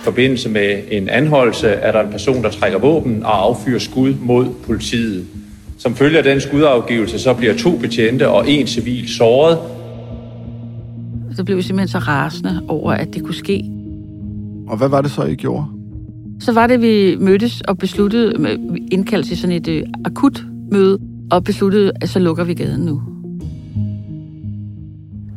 I 0.00 0.04
forbindelse 0.04 0.48
med 0.48 0.78
en 0.90 1.08
anholdelse 1.08 1.68
er 1.68 1.92
der 1.92 2.00
en 2.00 2.10
person, 2.10 2.42
der 2.42 2.50
trækker 2.50 2.78
våben 2.78 3.22
og 3.22 3.42
affyrer 3.44 3.78
skud 3.78 4.14
mod 4.22 4.46
politiet. 4.66 5.26
Som 5.78 5.94
følge 5.94 6.18
af 6.18 6.24
den 6.24 6.40
skudafgivelse, 6.40 7.18
så 7.18 7.34
bliver 7.34 7.54
to 7.54 7.78
betjente 7.78 8.28
og 8.28 8.50
en 8.50 8.66
civil 8.66 9.08
såret. 9.08 9.58
Så 11.36 11.44
blev 11.44 11.56
vi 11.56 11.62
simpelthen 11.62 11.88
så 11.88 11.98
rasende 11.98 12.62
over, 12.68 12.92
at 12.92 13.14
det 13.14 13.22
kunne 13.22 13.34
ske. 13.34 13.64
Og 14.68 14.76
hvad 14.78 14.88
var 14.88 15.02
det 15.02 15.10
så, 15.10 15.22
I 15.22 15.34
gjorde? 15.34 15.64
Så 16.40 16.52
var 16.52 16.66
det, 16.66 16.82
vi 16.82 17.16
mødtes 17.20 17.60
og 17.60 17.78
besluttede, 17.78 18.38
med- 18.42 18.58
indkaldt 18.92 19.26
til 19.26 19.36
sådan 19.36 19.56
et 19.56 19.68
øh, 19.68 19.82
akut 20.04 20.44
møde, 20.72 20.98
og 21.30 21.44
besluttede, 21.44 21.92
at 22.00 22.08
så 22.08 22.18
lukker 22.18 22.44
vi 22.44 22.54
gaden 22.54 22.80
nu. 22.80 23.02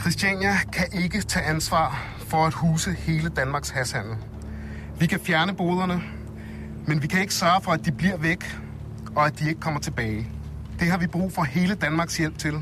Christiania 0.01 0.55
kan 0.73 0.85
ikke 1.03 1.21
tage 1.21 1.45
ansvar 1.45 2.15
for 2.17 2.37
at 2.37 2.53
huse 2.53 2.91
hele 2.91 3.29
Danmarks 3.29 3.69
hashandel. 3.69 4.15
Vi 4.99 5.05
kan 5.05 5.19
fjerne 5.19 5.53
boderne, 5.53 6.01
men 6.87 7.01
vi 7.01 7.07
kan 7.07 7.21
ikke 7.21 7.33
sørge 7.33 7.61
for, 7.63 7.71
at 7.71 7.85
de 7.85 7.91
bliver 7.91 8.17
væk, 8.17 8.59
og 9.15 9.25
at 9.25 9.39
de 9.39 9.49
ikke 9.49 9.61
kommer 9.61 9.79
tilbage. 9.79 10.27
Det 10.79 10.87
har 10.87 10.97
vi 10.97 11.07
brug 11.07 11.31
for 11.31 11.43
hele 11.43 11.75
Danmarks 11.75 12.17
hjælp 12.17 12.37
til, 12.37 12.53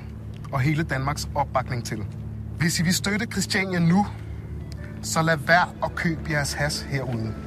og 0.51 0.59
hele 0.59 0.83
Danmarks 0.83 1.29
opbakning 1.35 1.85
til. 1.85 1.99
Hvis 2.59 2.79
I 2.79 2.83
vil 2.83 2.93
støtte 2.93 3.25
Christiania 3.31 3.79
nu, 3.79 4.05
så 5.01 5.21
lad 5.21 5.37
være 5.37 5.67
at 5.83 5.95
købe 5.95 6.21
jeres 6.29 6.53
has 6.53 6.81
herude. 6.81 7.46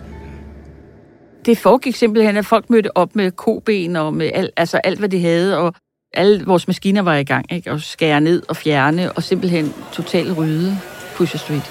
Det 1.47 1.59
foregik 1.59 1.97
simpelthen, 1.97 2.37
at 2.37 2.47
folk 2.47 2.71
mødte 2.71 2.97
op 2.97 3.17
med 3.17 3.31
koben 3.31 3.97
og 3.97 4.15
med 4.15 4.31
alt, 4.35 4.51
altså 4.57 4.77
alt, 4.77 4.99
hvad 4.99 5.09
de 5.09 5.21
havde, 5.21 5.59
og 5.59 5.75
alle 6.15 6.45
vores 6.45 6.67
maskiner 6.67 7.03
var 7.03 7.17
i 7.17 7.25
gang, 7.25 7.53
ikke? 7.53 7.73
og 7.73 7.81
skære 7.81 8.21
ned 8.21 8.43
og 8.49 8.57
fjerne, 8.57 9.13
og 9.13 9.23
simpelthen 9.23 9.75
totalt 9.93 10.39
rydde 10.39 10.79
Pusher 11.17 11.39
Street. 11.39 11.63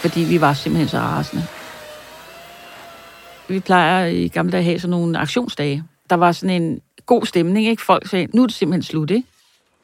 Fordi 0.00 0.20
vi 0.20 0.40
var 0.40 0.52
simpelthen 0.52 0.88
så 0.88 0.98
rasende. 0.98 1.44
Vi 3.48 3.60
plejer 3.60 4.06
i 4.06 4.28
gamle 4.28 4.52
dage 4.52 4.58
at 4.58 4.64
have 4.64 4.78
sådan 4.78 4.90
nogle 4.90 5.18
aktionsdage. 5.18 5.84
Der 6.10 6.16
var 6.16 6.32
sådan 6.32 6.62
en 6.62 6.80
god 7.06 7.26
stemning, 7.26 7.66
ikke? 7.66 7.82
Folk 7.82 8.08
sagde, 8.08 8.28
nu 8.34 8.42
er 8.42 8.46
det 8.46 8.56
simpelthen 8.56 8.82
slut, 8.82 9.10
ikke? 9.10 9.28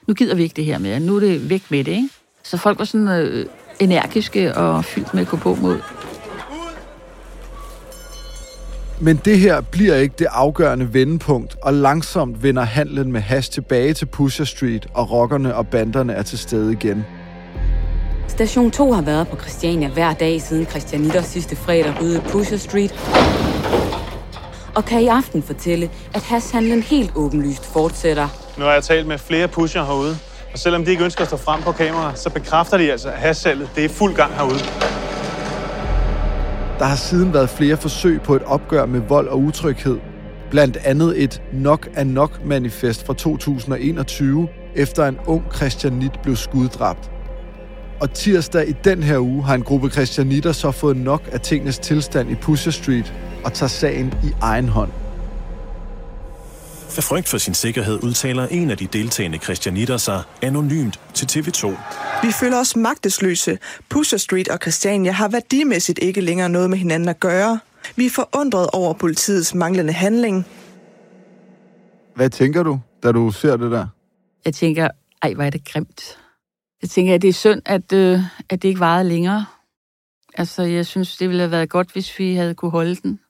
Nu 0.06 0.14
gider 0.14 0.34
vi 0.34 0.42
ikke 0.42 0.56
det 0.56 0.64
her 0.64 0.78
mere, 0.78 1.00
nu 1.00 1.16
er 1.16 1.20
det 1.20 1.50
væk 1.50 1.62
med 1.70 1.84
det, 1.84 1.92
ikke? 1.92 2.08
Så 2.42 2.56
folk 2.56 2.78
var 2.78 2.84
sådan 2.84 3.08
øh, 3.08 3.46
energiske 3.80 4.54
og 4.54 4.84
fyldt 4.84 5.14
med 5.14 5.22
at 5.22 5.28
gå 5.28 5.36
på 5.36 5.54
mod. 5.54 5.80
Men 9.00 9.20
det 9.24 9.38
her 9.38 9.60
bliver 9.60 9.94
ikke 9.94 10.14
det 10.18 10.26
afgørende 10.30 10.94
vendepunkt, 10.94 11.56
og 11.62 11.74
langsomt 11.74 12.42
vender 12.42 12.62
handlen 12.62 13.12
med 13.12 13.20
hash 13.20 13.52
tilbage 13.52 13.94
til 13.94 14.06
Pusher 14.06 14.44
Street, 14.44 14.86
og 14.94 15.10
rockerne 15.10 15.54
og 15.54 15.68
banderne 15.68 16.12
er 16.12 16.22
til 16.22 16.38
stede 16.38 16.72
igen. 16.72 17.04
Station 18.28 18.70
2 18.70 18.92
har 18.92 19.02
været 19.02 19.28
på 19.28 19.36
Christiania 19.36 19.88
hver 19.88 20.12
dag 20.12 20.42
siden 20.42 20.66
Christianitter 20.66 21.22
sidste 21.22 21.56
fredag 21.56 21.94
ryddede 22.02 22.22
Pusher 22.28 22.56
Street. 22.56 22.94
Og 24.74 24.84
kan 24.84 25.00
i 25.00 25.06
aften 25.06 25.42
fortælle, 25.42 25.90
at 26.14 26.22
hashhandlen 26.22 26.82
helt 26.82 27.12
åbenlyst 27.16 27.64
fortsætter. 27.72 28.28
Nu 28.58 28.64
har 28.64 28.72
jeg 28.72 28.82
talt 28.82 29.06
med 29.06 29.18
flere 29.18 29.48
pusher 29.48 29.84
herude, 29.84 30.16
og 30.52 30.58
selvom 30.58 30.84
de 30.84 30.90
ikke 30.90 31.04
ønsker 31.04 31.22
at 31.22 31.28
stå 31.28 31.36
frem 31.36 31.62
på 31.62 31.72
kamera, 31.72 32.16
så 32.16 32.30
bekræfter 32.30 32.78
de 32.78 32.92
altså, 32.92 33.08
at 33.08 33.18
hashsalget 33.18 33.70
det 33.76 33.84
er 33.84 33.88
fuld 33.88 34.14
gang 34.14 34.34
herude. 34.34 34.58
Der 36.78 36.84
har 36.84 36.96
siden 36.96 37.34
været 37.34 37.50
flere 37.50 37.76
forsøg 37.76 38.22
på 38.22 38.36
et 38.36 38.42
opgør 38.42 38.86
med 38.86 39.00
vold 39.00 39.28
og 39.28 39.40
utryghed. 39.40 39.98
Blandt 40.50 40.76
andet 40.76 41.22
et 41.22 41.42
Nok 41.52 41.88
er 41.94 42.04
Nok 42.04 42.44
manifest 42.44 43.06
fra 43.06 43.14
2021, 43.14 44.48
efter 44.74 45.06
en 45.06 45.18
ung 45.26 45.42
christianit 45.54 46.12
blev 46.22 46.36
skuddræbt. 46.36 47.10
Og 48.00 48.12
tirsdag 48.12 48.68
i 48.68 48.74
den 48.84 49.02
her 49.02 49.18
uge 49.18 49.44
har 49.44 49.54
en 49.54 49.62
gruppe 49.62 49.90
christianitter 49.90 50.52
så 50.52 50.70
fået 50.70 50.96
nok 50.96 51.28
af 51.32 51.40
tingenes 51.40 51.78
tilstand 51.78 52.30
i 52.30 52.34
Pusher 52.34 52.72
Street 52.72 53.14
og 53.44 53.52
tager 53.52 53.68
sagen 53.68 54.14
i 54.24 54.28
egen 54.40 54.68
hånd. 54.68 54.90
Af 56.96 57.04
frygt 57.04 57.28
for 57.28 57.38
sin 57.38 57.54
sikkerhed 57.54 58.02
udtaler 58.02 58.46
en 58.46 58.70
af 58.70 58.78
de 58.78 58.86
deltagende 58.86 59.38
christianitter 59.38 59.96
sig 59.96 60.22
anonymt 60.42 61.00
til 61.14 61.26
TV2. 61.26 61.68
Vi 62.26 62.32
føler 62.40 62.60
os 62.60 62.76
magtesløse. 62.76 63.58
Pusher 63.88 64.18
Street 64.18 64.48
og 64.48 64.58
Christiania 64.62 65.12
har 65.12 65.28
værdimæssigt 65.28 65.98
ikke 65.98 66.20
længere 66.20 66.48
noget 66.48 66.70
med 66.70 66.78
hinanden 66.78 67.08
at 67.08 67.20
gøre. 67.20 67.58
Vi 67.96 68.06
er 68.06 68.10
forundret 68.10 68.70
over 68.72 68.92
politiets 68.92 69.54
manglende 69.54 69.92
handling. 69.92 70.46
Hvad 72.14 72.30
tænker 72.30 72.62
du, 72.62 72.80
da 73.02 73.12
du 73.12 73.30
ser 73.30 73.56
det 73.56 73.70
der? 73.70 73.86
Jeg 74.44 74.54
tænker, 74.54 74.88
ej, 75.22 75.34
hvor 75.34 75.44
er 75.44 75.50
det 75.50 75.64
grimt. 75.64 76.18
Jeg 76.82 76.90
tænker, 76.90 77.14
at 77.14 77.22
det 77.22 77.28
er 77.28 77.32
synd, 77.32 77.62
at, 77.64 77.92
øh, 77.92 78.20
at 78.48 78.62
det 78.62 78.68
ikke 78.68 78.80
varede 78.80 79.08
længere. 79.08 79.46
Altså, 80.34 80.62
jeg 80.62 80.86
synes, 80.86 81.16
det 81.16 81.28
ville 81.28 81.40
have 81.40 81.50
været 81.50 81.70
godt, 81.70 81.92
hvis 81.92 82.18
vi 82.18 82.34
havde 82.34 82.54
kunne 82.54 82.70
holde 82.70 82.94
den. 82.94 83.20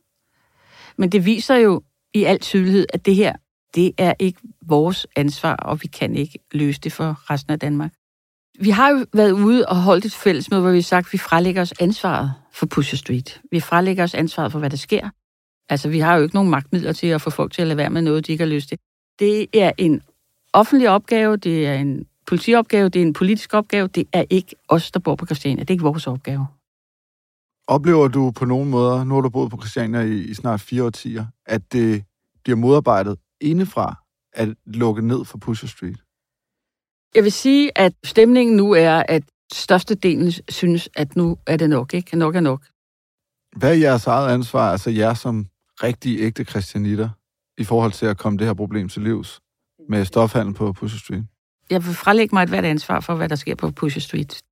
Men 0.97 1.13
det 1.13 1.27
viser 1.27 1.57
jo 1.57 1.83
i 2.15 2.25
al 2.25 2.41
tydelighed, 2.41 2.87
at 2.93 3.07
det 3.07 3.15
her, 3.15 3.33
det 3.75 3.93
er 3.99 4.15
ikke 4.19 4.41
vores 4.67 5.07
ansvar, 5.17 5.57
og 5.57 5.83
vi 5.83 5.87
kan 5.87 6.17
ikke 6.17 6.39
løse 6.53 6.81
det 6.81 6.93
for 6.93 7.31
resten 7.31 7.53
af 7.53 7.59
Danmark. 7.59 7.93
Vi 8.61 8.71
har 8.71 8.91
jo 8.91 9.07
været 9.13 9.33
ude 9.33 9.67
og 9.69 9.77
holdt 9.77 10.05
et 10.05 10.15
fællesmøde, 10.15 10.63
hvor 10.63 10.71
vi 10.71 10.77
har 10.77 10.83
sagt, 10.83 11.07
at 11.07 11.13
vi 11.13 11.19
frelægger 11.19 11.63
os 11.63 11.75
ansvaret 11.81 12.33
for 12.53 12.67
Pusher 12.67 12.97
Street. 12.97 13.41
Vi 13.51 13.61
frelægger 13.61 14.05
os 14.05 14.15
ansvaret 14.15 14.53
for, 14.53 14.59
hvad 14.59 14.71
der 14.71 14.77
sker. 14.77 15.11
Altså, 15.69 15.89
vi 15.89 15.99
har 15.99 16.17
jo 16.17 16.23
ikke 16.23 16.35
nogen 16.35 16.51
magtmidler 16.51 16.93
til 16.93 17.07
at 17.07 17.21
få 17.21 17.31
folk 17.31 17.53
til 17.53 17.63
at 17.63 17.69
lade 17.69 17.77
være 17.77 17.91
med 17.91 18.03
noget, 18.03 18.27
de 18.27 18.33
ikke 18.33 18.45
har 18.45 18.51
lyst 18.51 18.69
til. 18.69 18.79
Det 19.19 19.57
er 19.57 19.73
en 19.79 20.03
offentlig 20.53 20.89
opgave, 20.89 21.37
det 21.37 21.67
er 21.67 21.75
en 21.75 22.07
politiopgave, 22.27 22.89
det 22.89 23.03
er 23.03 23.07
en 23.07 23.13
politisk 23.13 23.55
opgave. 23.55 23.89
Det 23.89 24.09
er 24.13 24.25
ikke 24.31 24.57
os, 24.69 24.91
der 24.91 25.01
bor 25.01 25.15
på 25.15 25.27
Christiania. 25.27 25.61
Det 25.61 25.71
er 25.71 25.75
ikke 25.75 25.85
vores 25.85 26.07
opgave. 26.07 26.47
Oplever 27.67 28.09
du 28.09 28.31
på 28.31 28.45
nogen 28.45 28.71
måder, 28.71 29.05
nu 29.05 29.15
har 29.15 29.21
du 29.21 29.29
boet 29.29 29.51
på 29.51 29.57
Christiania 29.57 30.01
i, 30.01 30.21
i 30.21 30.35
snart 30.35 30.61
fire 30.61 30.85
årtier, 30.85 31.27
at 31.47 31.73
det 31.73 32.05
bliver 32.45 32.57
modarbejdet 32.57 33.19
indefra 33.41 33.95
at 34.33 34.49
lukke 34.67 35.07
ned 35.07 35.25
for 35.25 35.39
Pusher 35.39 35.69
Street? 35.69 35.99
Jeg 37.15 37.25
vil 37.25 37.33
sige, 37.33 37.79
at 37.79 37.93
stemningen 38.05 38.57
nu 38.57 38.73
er, 38.73 39.03
at 39.09 39.23
størstedelen 39.53 40.33
synes, 40.49 40.89
at 40.97 41.17
nu 41.17 41.39
er 41.47 41.57
det 41.57 41.71
nok, 41.71 41.95
ikke? 41.95 42.17
Nok 42.17 42.37
er 42.37 42.41
nok. 42.41 42.67
Hvad 43.57 43.71
er 43.71 43.75
jeres 43.75 44.07
eget 44.07 44.35
ansvar, 44.35 44.71
altså 44.73 44.91
jer 44.91 45.15
som 45.15 45.47
rigtige 45.83 46.19
ægte 46.19 46.45
christianitter, 46.45 47.09
i 47.59 47.65
forhold 47.65 47.93
til 47.93 48.07
at 48.07 48.19
komme 48.19 48.39
det 48.39 48.47
her 48.47 48.55
problem 48.55 48.89
til 48.89 49.03
livs 49.03 49.41
med 49.89 50.05
stofhandel 50.05 50.55
på 50.55 50.73
Pusher 50.73 50.99
Street? 50.99 51.25
Jeg 51.71 51.85
vil 51.85 51.95
frelægge 51.95 52.35
mig 52.35 52.43
et 52.43 52.49
hvert 52.49 52.65
ansvar 52.65 53.01
for, 53.01 53.15
hvad 53.15 53.29
der 53.29 53.37
sker 53.37 53.55
på 53.55 53.71
Pusher 53.71 54.01
Street. 54.01 54.43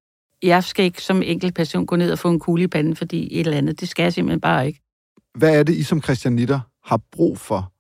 Jeg 0.42 0.64
skal 0.64 0.84
ikke 0.84 1.02
som 1.02 1.22
enkelt 1.22 1.54
person 1.54 1.86
gå 1.86 1.96
ned 1.96 2.12
og 2.12 2.18
få 2.18 2.30
en 2.30 2.40
kugle 2.40 2.64
i 2.64 2.66
panden, 2.66 2.96
fordi 2.96 3.40
et 3.40 3.46
eller 3.46 3.58
andet, 3.58 3.80
det 3.80 3.88
skal 3.88 4.02
jeg 4.02 4.12
simpelthen 4.12 4.40
bare 4.40 4.66
ikke. 4.66 4.80
Hvad 5.38 5.58
er 5.58 5.62
det, 5.62 5.74
I 5.74 5.82
som 5.82 6.02
christianitter 6.02 6.60
har 6.84 7.00
brug 7.12 7.38
for, 7.38 7.71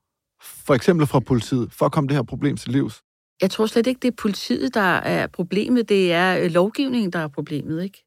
for 0.42 0.74
eksempel 0.74 1.06
fra 1.06 1.20
politiet, 1.20 1.72
for 1.72 1.86
at 1.86 1.92
komme 1.92 2.08
det 2.08 2.16
her 2.16 2.22
problem 2.22 2.56
til 2.56 2.72
livs? 2.72 3.02
Jeg 3.42 3.50
tror 3.50 3.66
slet 3.66 3.86
ikke, 3.86 3.98
det 3.98 4.08
er 4.08 4.16
politiet, 4.18 4.74
der 4.74 4.96
er 4.96 5.26
problemet. 5.26 5.88
Det 5.88 6.12
er 6.12 6.38
øh, 6.38 6.50
lovgivningen, 6.50 7.12
der 7.12 7.18
er 7.18 7.28
problemet, 7.28 7.82
ikke? 7.84 8.04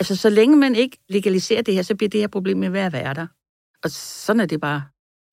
Altså, 0.00 0.16
så 0.16 0.30
længe 0.30 0.56
man 0.56 0.74
ikke 0.74 0.98
legaliserer 1.08 1.62
det 1.62 1.74
her, 1.74 1.82
så 1.82 1.94
bliver 1.94 2.10
det 2.10 2.20
her 2.20 2.28
problem 2.28 2.58
med 2.58 2.80
at 2.80 2.92
være 2.92 3.14
der. 3.14 3.26
Og 3.84 3.90
sådan 3.90 4.40
er 4.40 4.46
det 4.46 4.60
bare. 4.60 4.82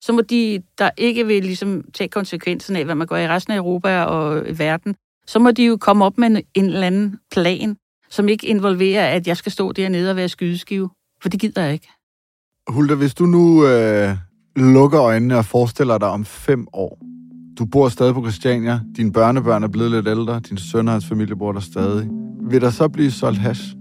Så 0.00 0.12
må 0.12 0.20
de, 0.20 0.62
der 0.78 0.90
ikke 0.96 1.26
vil 1.26 1.42
ligesom 1.42 1.84
tage 1.94 2.08
konsekvensen 2.08 2.76
af, 2.76 2.84
hvad 2.84 2.94
man 2.94 3.06
gør 3.06 3.16
i 3.16 3.28
resten 3.28 3.52
af 3.52 3.56
Europa 3.56 4.02
og 4.02 4.58
verden, 4.58 4.96
så 5.26 5.38
må 5.38 5.50
de 5.50 5.64
jo 5.64 5.76
komme 5.76 6.04
op 6.04 6.18
med 6.18 6.26
en, 6.26 6.42
en 6.54 6.64
eller 6.64 6.86
anden 6.86 7.20
plan, 7.30 7.76
som 8.10 8.28
ikke 8.28 8.46
involverer, 8.46 9.08
at 9.08 9.26
jeg 9.26 9.36
skal 9.36 9.52
stå 9.52 9.72
dernede 9.72 10.10
og 10.10 10.16
være 10.16 10.28
skydeskive. 10.28 10.90
For 11.22 11.28
det 11.28 11.40
gider 11.40 11.62
jeg 11.62 11.72
ikke. 11.72 11.88
Hulda, 12.68 12.94
hvis 12.94 13.14
du 13.14 13.26
nu 13.26 13.66
øh, 13.66 14.16
lukker 14.56 15.00
øjnene 15.00 15.38
og 15.38 15.44
forestiller 15.44 15.98
dig 15.98 16.08
om 16.08 16.24
fem 16.24 16.66
år, 16.72 16.98
du 17.58 17.64
bor 17.64 17.88
stadig 17.88 18.14
på 18.14 18.22
Christiania, 18.22 18.80
dine 18.96 19.12
børnebørn 19.12 19.62
er 19.62 19.68
blevet 19.68 19.90
lidt 19.90 20.08
ældre, 20.08 20.40
din 20.48 20.58
søn 20.58 20.88
og 20.88 20.94
hans 20.94 21.06
familie 21.06 21.36
bor 21.36 21.52
der 21.52 21.60
stadig. 21.60 22.08
Vil 22.50 22.60
der 22.60 22.70
så 22.70 22.88
blive 22.88 23.10
solgt 23.10 23.38
hash? 23.38 23.74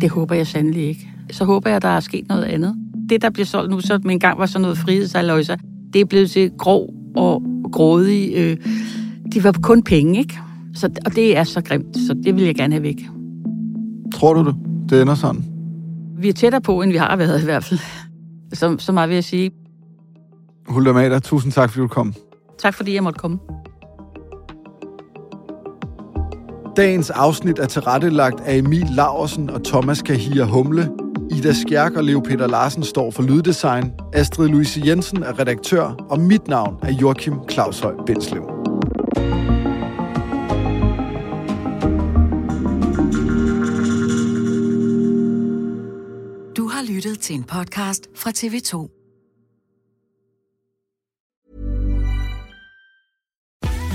Det 0.00 0.10
håber 0.10 0.34
jeg 0.34 0.46
sandelig 0.46 0.88
ikke. 0.88 1.10
Så 1.30 1.44
håber 1.44 1.70
jeg, 1.70 1.82
der 1.82 1.88
er 1.88 2.00
sket 2.00 2.28
noget 2.28 2.44
andet. 2.44 2.74
Det, 3.08 3.22
der 3.22 3.30
bliver 3.30 3.46
solgt 3.46 3.70
nu, 3.70 3.80
som 3.80 4.10
engang 4.10 4.38
var 4.38 4.46
sådan 4.46 4.62
noget 4.62 4.78
frihedsaløjser, 4.78 5.56
det 5.92 6.00
er 6.00 6.04
blevet 6.04 6.30
til 6.30 6.50
grov 6.58 6.90
og 7.16 7.42
grådig. 7.72 8.32
Øh, 8.36 8.56
de 9.32 9.44
var 9.44 9.52
kun 9.62 9.82
penge, 9.82 10.18
ikke? 10.18 10.38
Så, 10.74 10.90
og 11.06 11.16
det 11.16 11.36
er 11.36 11.44
så 11.44 11.60
grimt, 11.60 11.96
så 11.96 12.14
det 12.24 12.34
vil 12.34 12.44
jeg 12.44 12.54
gerne 12.54 12.72
have 12.74 12.82
væk. 12.82 13.00
Tror 14.14 14.34
du 14.34 14.44
det? 14.46 14.54
Det 14.90 15.02
ender 15.02 15.14
sådan? 15.14 15.44
Vi 16.18 16.28
er 16.28 16.32
tættere 16.32 16.60
på, 16.60 16.82
end 16.82 16.92
vi 16.92 16.98
har 16.98 17.16
været 17.16 17.42
i 17.42 17.44
hvert 17.44 17.64
fald. 17.64 17.80
Så, 18.52 18.76
så 18.78 18.92
meget 18.92 19.08
vil 19.08 19.14
jeg 19.14 19.24
sige. 19.24 19.50
Hulda 20.76 20.92
Mader, 20.92 21.18
tusind 21.18 21.52
tak, 21.52 21.70
fordi 21.70 21.82
du 21.82 21.88
kom. 21.88 22.14
Tak 22.58 22.74
fordi 22.74 22.94
jeg 22.94 23.02
måtte 23.02 23.18
komme. 23.18 23.38
Dagens 26.76 27.10
afsnit 27.10 27.58
er 27.58 27.66
tilrettelagt 27.66 28.40
af 28.40 28.56
Emil 28.56 28.86
Laursen 28.90 29.50
og 29.50 29.64
Thomas 29.64 30.02
Kahir 30.02 30.44
Humle. 30.44 30.90
Ida 31.30 31.52
Skjærk 31.52 31.92
og 31.96 32.04
Leo 32.04 32.20
Peter 32.20 32.46
Larsen 32.46 32.82
står 32.82 33.10
for 33.10 33.22
lyddesign. 33.22 33.92
Astrid 34.12 34.48
Louise 34.48 34.82
Jensen 34.86 35.22
er 35.22 35.38
redaktør, 35.38 36.06
og 36.10 36.20
mit 36.20 36.48
navn 36.48 36.76
er 36.82 36.92
Joachim 36.92 37.34
Claushøj 37.50 37.94
Benslev. 38.06 38.42
Du 46.56 46.68
har 46.68 46.92
lyttet 46.94 47.18
til 47.20 47.36
en 47.36 47.44
podcast 47.44 48.08
fra 48.14 48.30
TV2. 48.30 49.05